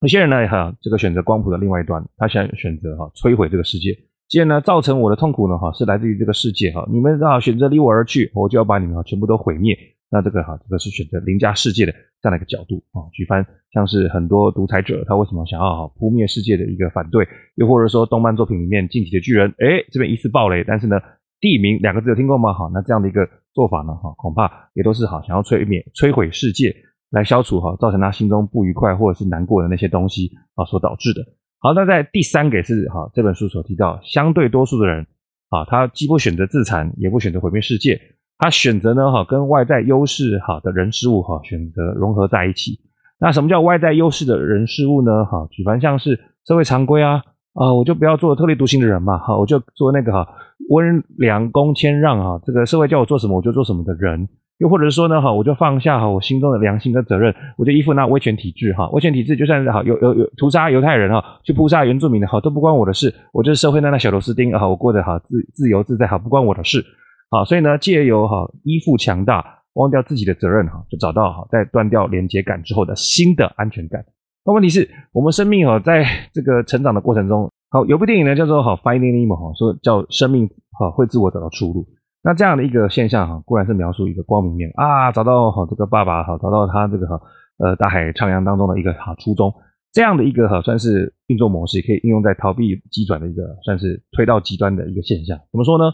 [0.00, 3.94] 有些人呢，哈，这个选择光谱的另外一端，他想选择哈摧毁这个世界。
[4.26, 6.88] 既然呢，造成我的痛苦呢，哈，是来自于这个世界哈。
[6.90, 9.76] 你们啊选择离我而去，我就要把你们啊全部都毁灭。
[10.12, 13.08] 那这个哈，这个是选择凌驾世界的这样的一个角度啊。
[13.12, 17.26] 举凡像是很多独裁者，他为什么想要哈扑灭世界的一个反对？
[17.56, 21.00] 又或者说动漫作品里面进击的巨人，诶，这边疑似暴雷，但是呢，
[21.40, 22.52] 地名两个字有听过吗？
[22.52, 26.76] 哈，那这样的一个做法呢，哈，恐怕也都是哈想要摧灭、摧毁世界。
[27.12, 31.22] 来消除哈造成他心中不愉快或者是难过的那些东西啊所导致的。
[31.58, 35.06] 好，那在第三个是哈这本书所提到，相对多数的人
[35.50, 38.00] 啊，他既不选择自残，也不选择毁灭世界，
[38.42, 42.80] 他选择呢哈跟外在优势好的人事物哈选择融合在一起。
[43.20, 45.24] 那什么叫外在优势的人事物呢？
[45.24, 47.22] 哈，举凡像是社会常规啊
[47.54, 50.26] 啊，我就不要做特立独行的人嘛，哈，我就做那个哈
[50.70, 54.28] 温良恭谦让哈，这个社会叫我做什么我就做什么的人。
[54.58, 66.84] 又或者是说呢，哈，我就放下哈我心中的良心的责任，我就依附那威权体制哈，威权体制就算是哈有有有屠杀犹太人哈，去扑杀原住民的哈，都不关我的事，我就是社会那那小螺丝钉啊，我过得好自自由自在哈，不关我的事，
[67.32, 69.42] 好，所以呢，借由哈依附强大，
[69.72, 74.04] 忘掉自己的责任哈，就找到哈在断掉连接感之后的新的安全感。
[74.44, 80.46] 那问题是我们生命哈在这个成长的过程中，好有部电影呢叫做哈 Finding Nemo 哈，说叫生命
[80.78, 81.88] 哈会自我找到出路。
[82.22, 87.18] 那这样的一个现象哈，固然是描述一个光明面啊，找到好这个爸爸哈，找到他这个哈
[87.56, 89.50] 呃大海徜徉当中的一个好初衷，
[89.90, 95.38] 这样的一个哈算是运作模式，可以应用在逃避急转的一个算是推到极端的一个现象。
[95.50, 95.84] 怎么说呢？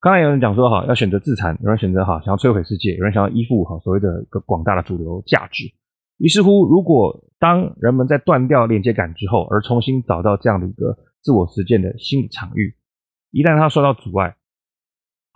[0.00, 5.64] 刚才有人讲说哈，要选择自残，有人选择哈想要摧毁世界，有人想要依附哈所谓的一个广大的主流价值。
[6.18, 12.74] 于是乎，如果当人们在断掉连接感之后，而重新找到这样的一个自我实践的新的场域，
[13.30, 14.36] 一旦他受到阻碍。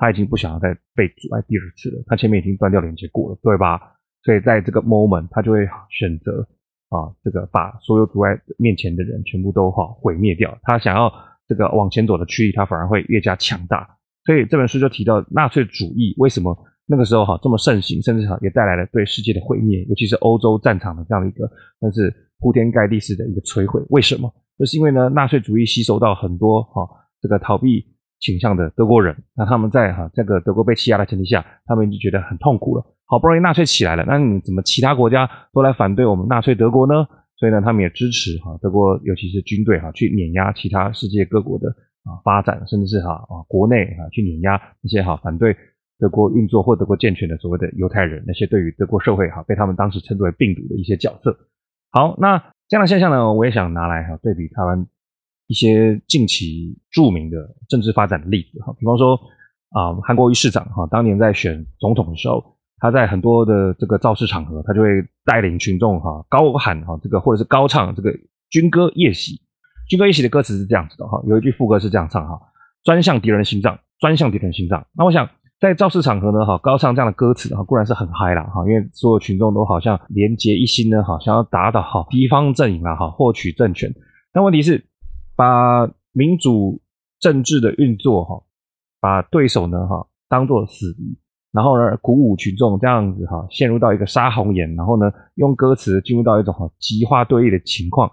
[0.03, 3.79] 他已经不想要再被阻碍第二次了，他前面已经断掉连接过了，对吧？
[4.23, 6.49] 所以在这个 moment，他就会选择
[6.89, 10.59] 啊，这个把所有阻碍面前的人全部都哈毁灭掉。
[10.63, 11.13] 他想要
[11.47, 13.99] 这个往前走的驱力，他反而会越加强大。
[14.25, 16.57] 所以这本书就提到纳粹主义为什么
[16.87, 23.81] 那个时候哈这么盛行，甚至哈也带来了对世界的毁灭，尤其是欧洲战场的这样的一个，但是铺天盖地式的一个摧毁。
[23.91, 24.33] 为什么？
[24.59, 26.89] 就是因为呢，纳粹主义吸收到很多哈
[27.21, 27.87] 这个逃避。
[28.21, 32.85] 倾向的德国人，那他们在哈这个德国被欺压的前提下，他们已经觉得很痛苦了。
[33.07, 37.09] 好不容易纳粹起来了，那你怎么其他国家都来反对我们纳粹德国呢？
[37.39, 45.57] 所以呢，他们也支持哈德国，尤其是军队哈去碾压其他世界各国的啊发展，甚至是哈啊国内啊去碾压那些哈反对
[45.99, 51.37] 德国运作或德国健全的所谓的犹太人，那些对于德国社会哈被他们当时称之为病毒的一些角色。
[51.91, 54.87] 好，那这样的现象呢，我也想拿来哈对比台湾。
[55.47, 57.37] 一些近期著名的
[57.69, 59.19] 政治发展的例子哈，比方说
[59.71, 64.89] 啊，韩国瑜市长哈，当年在选总统的时候，他在很多的这个造势场合，他就会
[65.25, 68.13] 带领群众哈，高喊哈这个或者是高唱这个
[68.49, 69.41] 军歌夜袭。
[69.91, 72.41] 军歌一起的歌词是这样子的哈，有一句副歌是这样唱哈：
[72.83, 74.87] 专向敌人心脏，专向敌人心脏。
[74.97, 75.29] 那我想
[75.61, 83.93] 在造势场合呢哈，高唱这样的歌词哈，固然是很嗨啦哈，因为所有群众都好像连结一心呢哈，想要打倒好敌方阵营啊哈，获取政权。
[84.33, 84.87] 但问题是。
[85.37, 86.83] 把民主
[87.19, 88.43] 政治的运作哈，
[89.01, 91.19] 把对手呢哈当做死敌，
[91.51, 98.11] 然后呢鼓舞群众这样子哈，陷入到一个杀红眼，然后呢用歌词进入到一种哈极化对立的情况，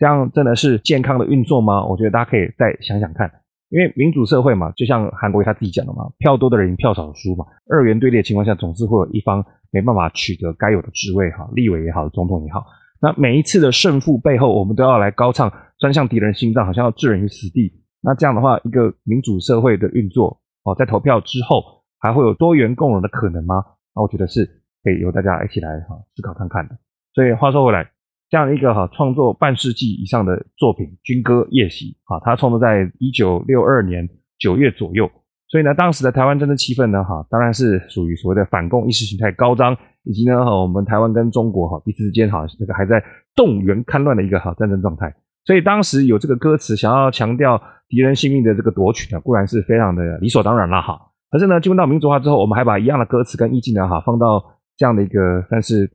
[0.00, 1.84] 这样真的是健康的运作吗？
[1.84, 3.30] 我觉得大家可以再想想看，
[3.68, 12.64] 因为民主社会嘛，就像韩国他自己讲的嘛，票多的人赢，票少的输嘛，二元对立的情况下，总是会有一方没办法取得该有的职位哈，立委也好，总统也好。
[13.02, 17.72] 那每一次的胜负背后，我们都要来高唱“专向敌人心脏”，好像要置人于死地。
[18.02, 21.62] 那这样的话，一个民主社会的运作，哦，在投票之后
[21.98, 23.62] 还会有多元共融的可能吗？
[23.94, 24.46] 那我觉得是
[24.82, 26.76] 可以由大家一起来哈思考看看的。
[27.12, 27.90] 所以话说回来，
[28.30, 35.10] 这样一个哈创作半世纪以上的作品《军歌夜袭》啊，他创作在一九六二年九月左右。
[35.48, 39.76] 所以呢，当时的台湾政治气氛呢，哈，当然是属于所谓的反共意识形态高涨。
[40.04, 43.04] 以及呢，哈，我们台湾跟中国哈彼此之间哈这个还在
[43.36, 45.14] 动员戡乱的一个哈战争状态，
[45.44, 50.98] 所以当时有这个歌词想要强调敌人性命的这个夺取呢，固然是非常的理所当然了哈。
[51.30, 54.42] 可是呢，进入到民主化之后，我们还把一样的歌词跟意境呢哈放到
[54.78, 55.92] 这样的一个算是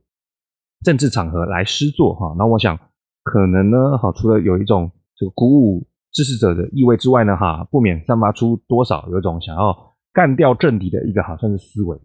[0.86, 2.32] 政治场合来施作哈。
[2.38, 2.78] 那我想
[3.24, 9.76] 可能呢，哈，除了有一种这个鼓舞支持者的意味之外呢，哈，不免散发出多少有一种想要
[10.12, 11.98] 干掉政敌的一个好像是思维。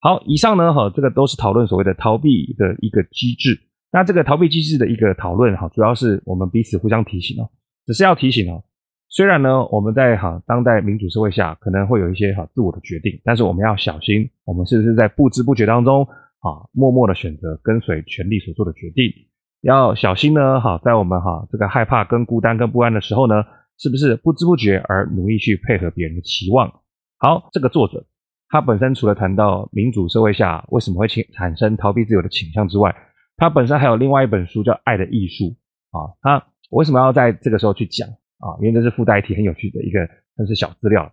[0.00, 3.58] 好，以上呢，哈，这个都是讨论所谓的逃避的一个机制。
[3.90, 7.50] 那这个逃避机制的一个讨论，哈，主要是我们彼此互相提醒哦，
[7.86, 8.62] 只是要提醒哦。
[9.08, 16.06] 虽然呢，我们在哈当代民主社会下，可能会有一些哈自我的决定，但是我们要小心，我们是不是在不知不觉当中
[16.40, 19.12] 啊，默默的选择跟随权力所做的决定。
[19.60, 23.42] 要小心呢，哈，在我们哈这个害怕、跟孤单、跟不安的时候呢，
[23.76, 26.72] 是不是不知不觉而努力去配合别人的期望？
[27.18, 28.06] 好，这个作者
[28.48, 32.94] 他本身除了谈到民主社会下为什么会产生逃避自由的倾向之外，
[33.36, 35.44] 他本身还有另外一本书叫《爱的艺术》
[35.90, 36.14] 啊。
[36.22, 38.54] 他为什么要在这个时候去讲啊？
[38.60, 39.98] 因为这是附带一题很有趣的一个，
[40.36, 41.12] 算是小资料。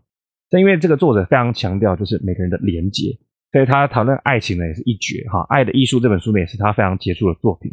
[0.51, 3.17] 正因为这个作者非常强调就是每个人的连结，
[3.55, 5.39] 所以他讨论爱情呢也是一绝哈。
[5.43, 7.71] 《爱的艺术》这本书呢也是他非常杰出的作品。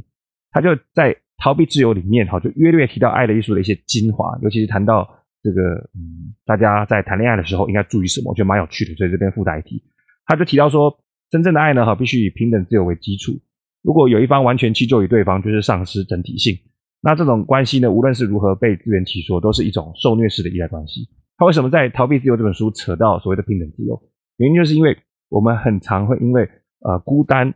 [0.53, 5.03] 他就在逃避自由里面哈，就约略提到爱的艺术的一些精华，尤其是谈到
[5.42, 5.61] 这个
[5.99, 9.83] 嗯，大家在谈恋爱的时候应该注意什么，我觉得蛮有趣的，所以这边附带一提。
[10.25, 10.97] 他就提到说，
[11.31, 13.33] 真正的爱呢哈，必须以平等自由为基础。
[13.83, 16.57] 如果有一方完全迁就于对方，就是丧失整体性。
[17.01, 21.09] 那这种关系呢，无论是如何被自圆其说，都是一种受虐式的依赖关系。
[21.38, 24.01] 他为什么在《逃避自由》这本书扯到所谓的平等自由？
[24.37, 24.97] 原因就是因为
[25.33, 26.49] 我们很常会因为
[26.81, 27.55] 呃孤单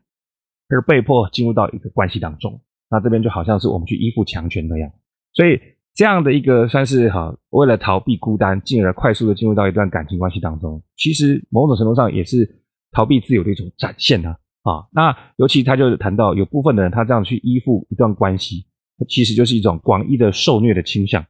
[0.68, 2.60] 而被迫进入到一个关系当中。
[2.90, 4.88] 那这边就好像是我们去依附强权那样，
[5.32, 5.60] 所以
[5.92, 12.48] 这样的一个算是哈，为了逃避孤单，进而快速的进入到一段感情关系当中，其实某种程度上也是
[12.92, 14.36] 逃避自由的一种展现呢。
[14.62, 18.66] 啊，那尤其他就谈到有部分的人，他这样去依附一段关系，
[19.08, 21.24] 其实就是一种广义的受虐的倾向。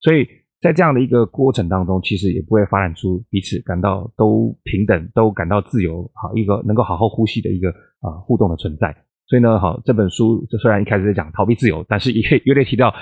[0.00, 0.28] 所以
[0.64, 7.68] 在这样的一个过程当中，其实也不会发展出彼此感到都平等、都感到自由，好一个能够好好呼吸的一个
[8.00, 8.96] 啊互动的存在。
[9.26, 12.94] 所以呢，好，这本书就虽然一开始在讲逃避自由，但是也有点提到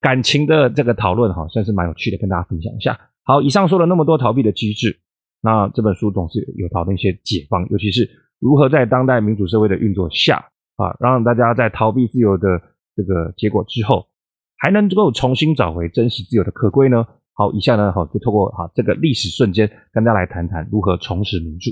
[0.00, 2.98] 感情的这个讨论，哈，算是蛮有趣的，跟大家分享一下。
[3.22, 4.98] 好，以上说了那么多逃避的机制，
[5.40, 12.60] 那这本书总是有讨论一些解方，尤其是如何在当代民主社会的运作下，啊，让大家在逃避自由的
[12.96, 14.04] 这个结果之后，
[14.64, 17.04] 还能够重新找回真实自由的可贵呢？
[17.34, 21.70] 好，以下呢，好，就透过哈这个历史瞬间，跟大家来谈谈如何重拾民主。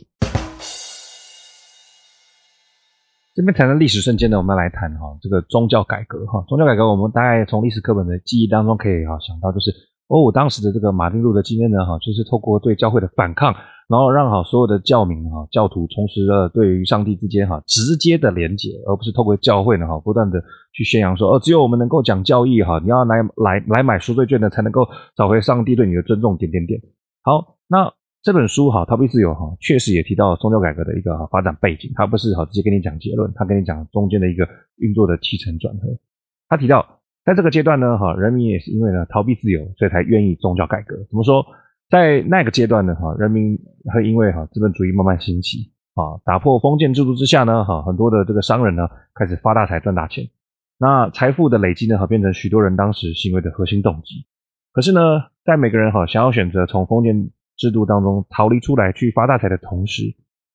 [3.34, 6.44] 这边谈的历史瞬间呢，我们要来谈哈这个宗教改革哈。
[6.46, 9.70] 宗教改革，我们大概从历史课本的记忆当中可以哈想到，就是
[10.08, 13.54] 哦，当时的这个马丁路德金恩呢哈，就是透过对教会的反抗，
[13.92, 26.80] 然后让好所有的教民哈教徒重拾了对于上帝之间哈直接的连结，而不是透过教会呢哈不断的去宣扬说哦，只有我们能够讲教义哈，你要来来来买赎罪券的才能够找回上帝对你的尊重点点点。
[27.22, 27.92] 好，那。
[28.24, 31.90] 这本书哈，逃避自由哈，确实也提到宗教改革的一个发展背景。
[31.96, 35.88] 他不是哈直接跟你讲结论，他跟你讲中间的一个运作的起承转合。
[36.48, 40.94] 他提到，在这个阶段呢，哈人民也是因为呢逃避自由，所以才愿意宗教改革。
[41.10, 41.44] 怎么说？
[41.92, 43.58] 在那个阶段呢，哈人民
[43.92, 50.24] 会因为哈资本主义慢慢兴起啊，打破封建制度之下呢，哈很多的这个商人呢开始发大财赚大钱。
[50.78, 54.24] 那财富的累积呢，哈变成许多人当时行为的核心动机。
[54.72, 55.00] 可是呢，
[55.44, 57.28] 在每个人哈想要选择从封建
[57.58, 60.02] 制度当中逃离出来去发大财的同时，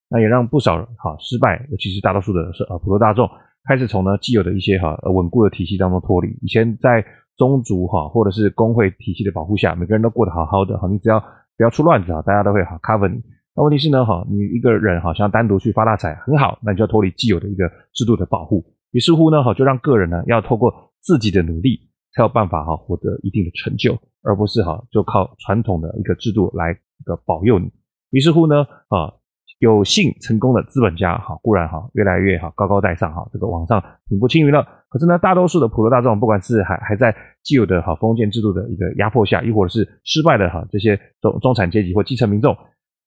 [0.09, 3.29] 那也让不少哈失败，尤其是大多数的是呃普罗大众
[3.69, 6.35] 开始从呢既有的一些哈稳固的体系当中脱离。
[6.41, 7.05] 以前在
[7.37, 11.19] 宗族哈或者是工会体系的保护下，每个人都过得好好的哈，你只要
[11.55, 13.21] 不要出乱子啊，大家都会好 cover 你。
[13.55, 18.65] 那问题是呢哈，你一个人好像单独去发大财很好，那你就要脱离既有的一个制度的保护。
[18.91, 21.79] 于是乎呢哈，就让个人呢要透过自己的努力
[22.13, 26.77] 才有办法哈获得一定的成就，而不是哈就靠传统的一个制度来。
[27.05, 27.71] 个保佑你，
[28.09, 29.13] 于是乎呢，啊，
[29.59, 34.65] 有幸成功的资本家哈，固然哈越来越哈高高在上哈，这个往上平步青云了。
[34.89, 42.55] 可是呢，大多数的普罗大众，不管是还还在既有的哈封建制度的一个压迫下，亦或者是失败的哈这些中中产阶级或基层民众，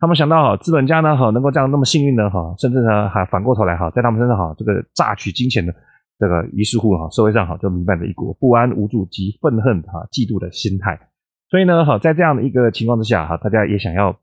[0.01, 5.73] 他们想到哈资本家呢哈能够这样那么幸运呢哈，甚至呢还反过头来哈在他们身上哈这个榨取金钱的
[6.19, 10.99] 这个于是乎哈社会上哈就弥漫着一股不安无助及愤恨哈嫉妒的心态。
[11.49, 14.17] 所以呢，好，在这样的一个情况之下，哈，大家也想要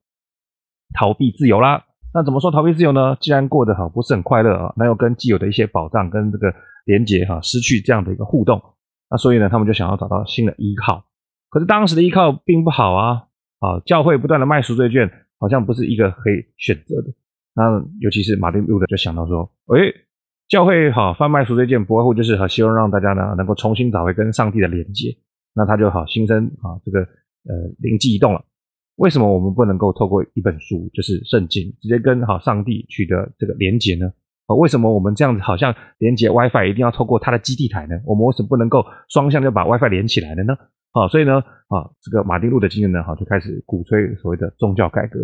[0.93, 1.83] 逃避自由啦。
[2.13, 3.15] 那怎么说逃避自由呢？
[3.19, 6.53] 既然过得好不是很快乐啊，那又跟既有的一些保障跟这个
[6.85, 8.61] 连接哈失去这样的一个互动，
[9.09, 11.03] 那所以呢，他们就想要找到新的依靠。
[11.49, 13.27] 可是当时的依靠并不好啊，
[13.59, 17.13] 啊，教会不断的卖赎罪券，好像不是一个可以选择的。
[17.53, 19.93] 那尤其是马丁路德就想到说，诶，
[20.47, 25.15] 教会哈贩卖赎罪券，不外乎就是哈希望让大家呢能够重新找回跟上帝的连接。
[25.53, 28.43] 那他就好心生啊，这个呃灵机一动了。
[28.97, 34.11] 为什么我们不能够透过一本书，就是圣经，直接跟好上帝取得这个连结呢？
[34.47, 37.95] 啊，为什么我们这样子好像连接 WiFi 一定要透过它的基地台呢？
[38.05, 40.57] 我们为什么不能够双向就把 WiFi 连起来了呢？
[40.93, 41.35] 啊，所以呢，
[41.67, 45.19] 啊，这个马丁路德金恩呢，哈，就开始鼓吹所谓的宗教改革，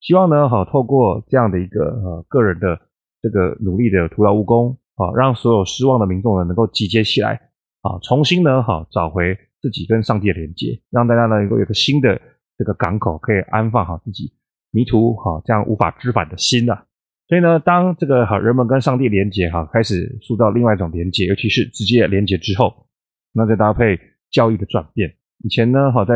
[0.00, 2.76] 希望呢，哈，透过这样的一个呃个人的
[3.20, 7.34] 这个努力的徒劳无功，啊，让所有失望的民众呢能够集结起来，
[7.82, 9.38] 啊，重新呢，哈，找回。
[9.62, 12.20] 自己跟上帝的连接，让大家呢能够有个新的
[12.62, 14.32] 这个港口，可以安放好自己
[14.70, 16.84] 迷途哈这样无法知返的心呐、啊。
[17.26, 22.86] 所以呢，当这个哈人们跟上帝连接哈，开始塑造另外一种连接，尤其是直接连接之后，
[23.32, 23.98] 那再搭配
[24.30, 25.12] 教育的转变。
[25.42, 26.14] 以前呢，哈在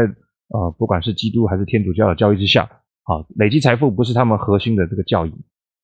[0.48, 2.70] 呃不管是基督还是天主教的教育之下，
[3.02, 5.32] 好累积财富不是他们核心的这个教义。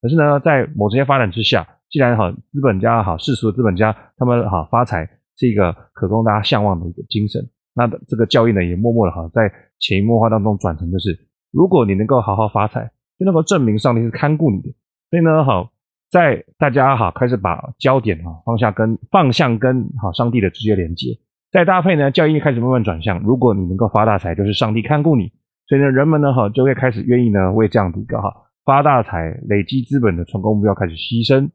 [0.01, 14.69] 可是呢，在某些发展之下，既然哈资本家哈世俗的资本家他们哈发财是一个可供大家向往的一个精神，那这个教义呢也默默的哈在潜移默化当中转成就是，如果你能够好好发财，就能够证明上帝是看顾你的。
[15.09, 15.71] 所以呢，好
[16.09, 21.19] 在大家哈开始把焦点哈放下跟放向跟好上帝的直接连接，
[21.51, 25.31] 再搭配呢教义开始慢慢转向，如果你能够发大财，就是上帝看顾你。
[25.65, 28.31] 所以呢，人们呢哈就会开始愿意呢为这样的一个哈
[28.65, 31.49] 发大财、累积资本的成功目标开始牺牲。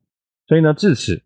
[0.46, 1.22] 所以呢，至此，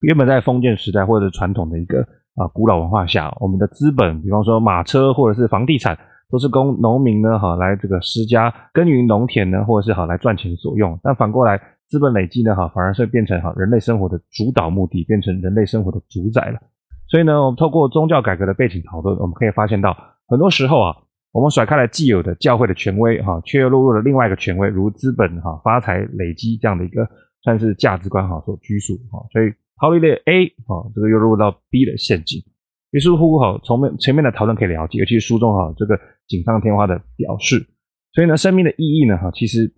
[0.00, 2.08] 原本在封建时代或者传统的一个
[2.40, 5.98] 啊古老文化下，我们的资本，比方说马车或者是房地产。
[6.32, 10.96] 都是供农民呢，哈，来这个施家耕耘农田呢，或者是好来赚钱所用。
[11.02, 16.60] 但反过来，资本累积呢，哈，反而是变成哈人类生活的主导目的，变成人类生活的主宰了。
[17.08, 19.96] 所以呢，我们透过宗教改革的背景讨论，我们可以发现到，
[20.28, 20.96] 很多时候啊，
[21.32, 27.04] 我们甩开了既有的教会的权威，哈，却又落入了另外一个权威，如资本哈发财累积这样的一个
[27.42, 32.44] 算是价值观哈所拘束，哈，所以逃离了 A，哈，这个又落入到 B 的陷阱。
[32.90, 37.66] 于是乎，哈，从面前面的讨论可以了解，尤其是书中哈这个锦上添花的表示。
[38.12, 39.72] 所以呢，生命的意义呢，哈，其实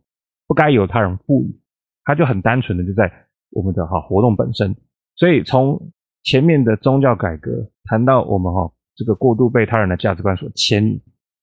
[0.49, 1.61] 不该由他人赋予，
[2.05, 3.13] 它就很单纯的就在
[3.51, 4.75] 我们的哈活动本身。
[5.15, 5.93] 所以从
[6.25, 11.01] 前面的宗教改革谈到我们哈这个过度被他人的价值观所牵引，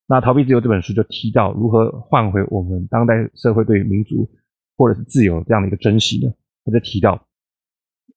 [0.07, 4.29] 那《逃避自由》这本书就提到如何换回我们当代社会对于民主
[4.75, 6.33] 或者是自由这样的一个珍惜呢？
[6.65, 7.27] 他就提到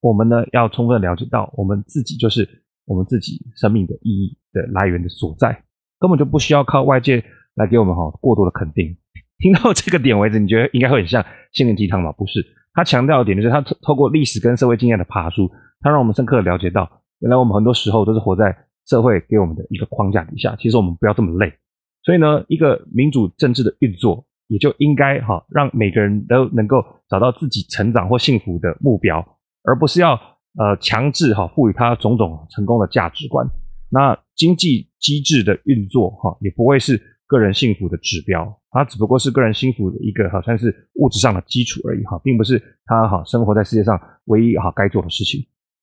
[0.03, 2.61] 我们呢要充分了解到我们自己就是。
[2.85, 5.63] 我们自己生命的意义的来源的所在，
[6.01, 7.23] 根本就不需要靠外界
[7.55, 8.97] 来给我们哈过多的肯定。
[9.39, 12.11] 听到这个点为止，你觉得应该会很像心灵鸡汤吗？
[12.11, 12.45] 不是，
[12.75, 15.49] 他强调的点就是他透透过历史跟社会经验的爬梳，
[15.81, 16.91] 他让我们深刻的了解到，
[17.21, 18.53] 原来我们很多时候都是活在
[18.85, 20.57] 社会给我们的一个框架底下。
[20.59, 21.55] 其实我们不要这么累。
[22.03, 29.25] 所以呢，一个民主政治的运作，也就应该哈让每个人都能够找到自己成长或幸福的目标，
[29.65, 30.21] 而不是要。
[30.55, 33.49] 呃，强制哈赋予他种种成功的价值观，
[33.89, 45.41] 那经济机制的运作哈也不会是个人幸福的指标，它只不过是个人幸福的一个好像是物质上的基础而已哈，并不是他哈生活在世界上唯一哈该做的事情。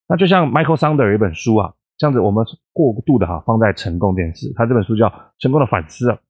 [0.08, 5.06] 那就像 Michael Sander 有一本书啊，这样子我们过度的哈放在成功这件事，他这本书叫
[5.40, 6.20] 《成功的反思》啊，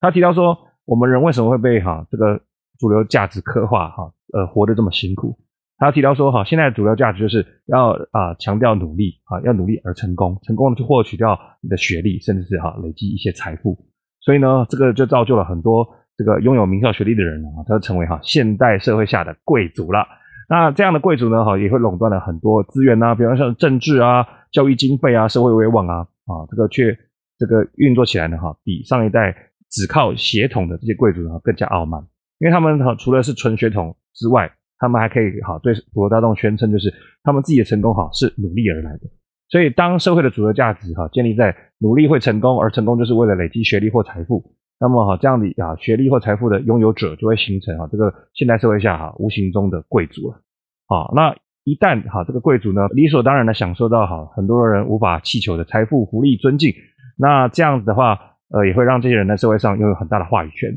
[0.00, 2.40] 他提到说我们人为什么会被哈这个
[2.78, 5.38] 主流价值刻画哈呃活得这么辛苦。
[5.78, 13.76] 他提到说，哈，现在的主要价值就是要啊强调努力啊，要努力而成功，成功去获取掉你的学历，甚至是哈累积一些财富。
[14.20, 15.84] 所以呢，这个就造就了很多
[16.16, 20.06] 这个拥有名校学历的人啊，他成为哈现代社会下的贵族了。
[20.48, 25.96] 那这样的贵族呢，哈也会垄断了很多资源呐，比方像政治啊、教育经费啊、社会威望啊，
[26.26, 26.96] 啊这个却
[27.38, 29.34] 这个运作起来呢，哈比上一代
[29.68, 32.00] 只靠血统的这些贵族呢更加傲慢，
[32.38, 34.52] 因为他们哈除了是纯血统之外，
[34.82, 39.02] 他们还可以好对普罗大众宣称，就是他们自己的成功哈是努力而来的。
[39.48, 44.42] 所以，当社会的主流价值哈建立在努力会成功，而成功就是为了累积学历或财富，
[44.80, 50.42] 那么哈这样的啊学历或财富的拥有者就会形成哈这个现代社会下哈无形中的贵族了。
[50.88, 56.74] 好，那一旦哈这个贵族呢理所当然的享受到哈很多人无法祈求的财富、福利、尊敬，
[57.16, 58.18] 那这样子的话，
[58.50, 60.76] 呃也会让这些人在社会上拥有很大的话语权。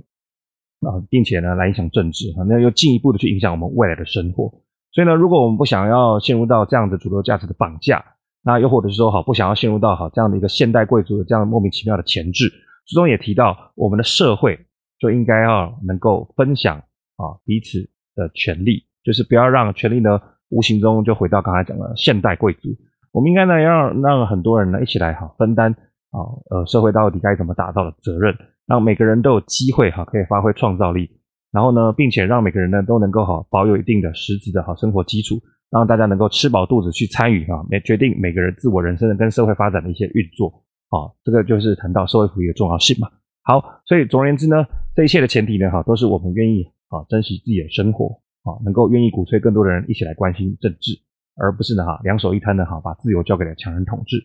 [0.86, 4.53] 啊，并且呢，来影响政治，那又进一步的去影响我们未来的生活。
[4.91, 8.03] 所以呢，如果我们不想要陷入到这样的主流价值的绑架，
[8.43, 12.47] 那又或者是说，哈不想要陷入到哈这样的一个现代贵族的这样莫名其妙的钳制，
[12.86, 14.57] 书中也提到，我们的社会
[14.99, 17.79] 就应该要能够分享啊彼此
[18.15, 22.69] 的权利，就是不要让权利呢无形中就回到刚才讲的现代贵族。
[23.11, 25.71] 我们应该呢要让，让很多人呢一起来哈分担
[26.11, 26.21] 啊
[26.51, 28.38] 呃社会到底该怎么打造的责任。
[28.68, 31.09] 让每个人都有机会哈，可以发挥创造力，
[31.51, 35.39] 然后呢，并且让每个人呢都能够哈保有一定的实质的好生活基础，
[35.70, 40.47] 让大家能够吃饱肚子去参与哈，每决定每个人自我人生的跟社会发展的一些运作，
[40.89, 43.07] 啊，这个就是谈到社会福利的重要性嘛。
[43.43, 48.07] 好，所以总而言之呢，这一切的前提呢哈，都是我们愿意啊珍惜自己的生活
[48.43, 50.99] 啊，能够愿意鼓吹更多的人一起来关心政治，
[51.36, 54.18] 而不是呢哈两手一摊的哈把自由交给了强人统治。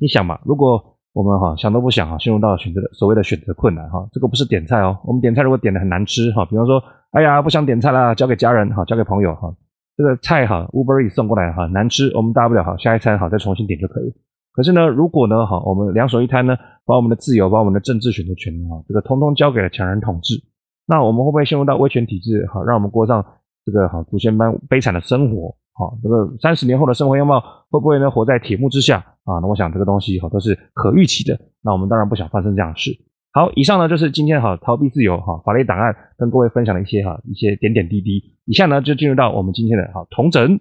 [0.00, 4.98] 你想嘛，如果我们哈想都不想哈，陷入到选择的所谓的选择困难哈，这个不是点菜哦。
[5.04, 9.54] 我们点菜如果点的很难吃哈，比方说，哎呀不想点菜啦，交给家人哈，交给朋友哈，
[9.96, 14.12] 这个菜哈，UberE 送过来哈难吃，我们大不了哈下一餐哈再重新点就可以。
[14.52, 20.34] 可是呢，如果呢哈我们两手一摊呢，把我们的自由，把我们的政治选择权哈，这个通通交给了强人统治，
[20.84, 23.24] 那我们会不会陷入到威权体制哈，让我们过上
[23.64, 29.42] 这个哈祖先般悲惨的生活，好，这个三十年后的生活样貌会不会呢活在铁幕之下啊？
[29.42, 31.36] 那我想这个东西哈都是可预期的。
[31.62, 32.92] 那我们当然不想发生这样的事。
[33.32, 38.22] 好，以上呢就是今天哈逃避自由哈法律档案跟各位分享的一些哈一些点点滴滴。
[38.44, 40.58] 以下呢就进入到我们今天的哈统整。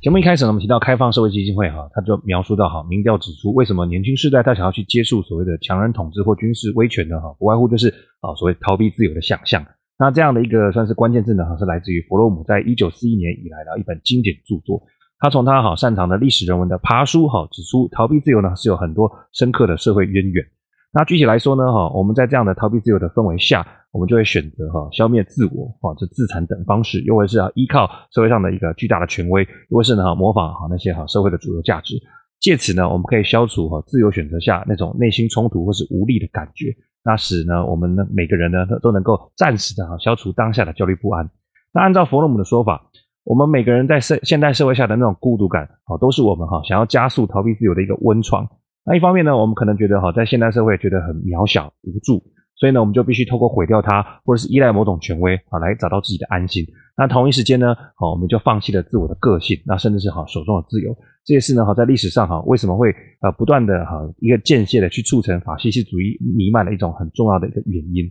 [0.00, 7.20] 节目一开始呢，我们提到开放社会基金会哈，他就描述到哈，民调指出为什么年轻世代他想要去接触所谓的强人统治或军事威权呢？
[7.20, 7.90] 哈，不外乎就是
[8.20, 9.64] 啊所谓逃避自由的想象。
[10.00, 14.82] 那这样的一个算是关键字呢，哈，是来自于弗洛姆在一九四一年以来的一本经典著作。
[15.18, 20.42] 他从他好擅长的历史人文的爬书哈，指出逃避自由呢是有很多深刻的社会渊源。
[20.90, 31.94] 那具体来说呢，哈，我们在这样的逃避自由的氛围下，我们就会选择哈消灭自我，哈，这自残等方式，又或是啊依靠社会上的一个巨大的权威，又或是呢哈模仿哈那些哈社会的主流价值，
[32.40, 41.30] 借此呢，我们可以消除哈自由选择下那种内心冲突或是无力的感觉，那使呢我们呢每个人呢都能够暂时的啊消除当下的焦虑不安。
[41.72, 42.90] 那按照弗洛姆的说法，
[43.24, 48.46] 我们每个人在社现代社会下的那种孤独感，啊，都是我们哈想要加速逃避自由的一个温床。
[48.84, 52.22] 那一方面呢，我们可能觉得哈，在现代社会觉得很渺小无助，
[52.60, 56.62] 所以呢，我们就必须透过毁掉它，或者是依赖某种权威啊，来找到自己的安心。
[56.94, 60.94] 那同一时间呢，好，我们就放弃了自我的个性，那甚至是哈手中的自由。
[61.24, 68.04] 这些事呢，哈，在历史上哈，为什么会呃不断的哈一个间歇的去促成法西斯主义弥漫的一种很重要的一个原因。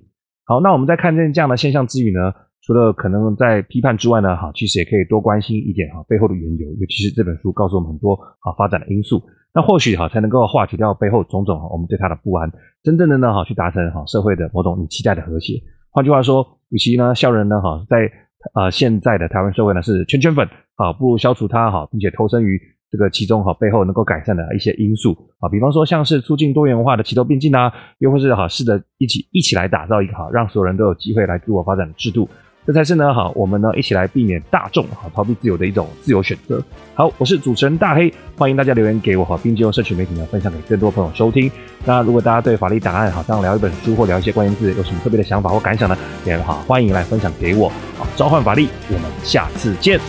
[0.45, 2.33] 好，那我们在看见这样的现象之余呢，
[2.63, 9.21] 除了可能在批判之外呢，哈，其实也可以多关心一点哈背后的缘由，尤其是这本书告诉我们很多啊发展的因素。
[9.53, 12.51] 那或许哈才能够化解掉背后种种我们对他的不安，
[12.83, 15.55] 真正的呢哈去达成哈社会的某种你期待的和谐。
[15.91, 18.11] 换句话说，与其呢笑人呢哈在
[18.53, 32.29] 呃现在的台湾社会呢是圈圈粉啊，不如消除它哈，并且投身于这个其中哈背后能够改善的一些因素啊，比方说像是促进多元化的齐头并进啊，又或是哈试着一起一起来打造一个哈让所有人都有机会来自我发展的制度。
[32.67, 36.63] 这才是呢，好，我们呢一起来避免大众好逃避自由的一种自由选择。
[36.93, 41.49] 好，我是主持人大黑，欢迎大家留言给我哈，并借用社群媒体呢分享给更多朋友收听。
[41.83, 47.69] 那如果大家对法律档案好像聊一本书或聊一些关键字有什么特别的想法或感想呢，也好欢迎来分享给我。
[47.97, 49.99] 好，召唤法律，我们下次见。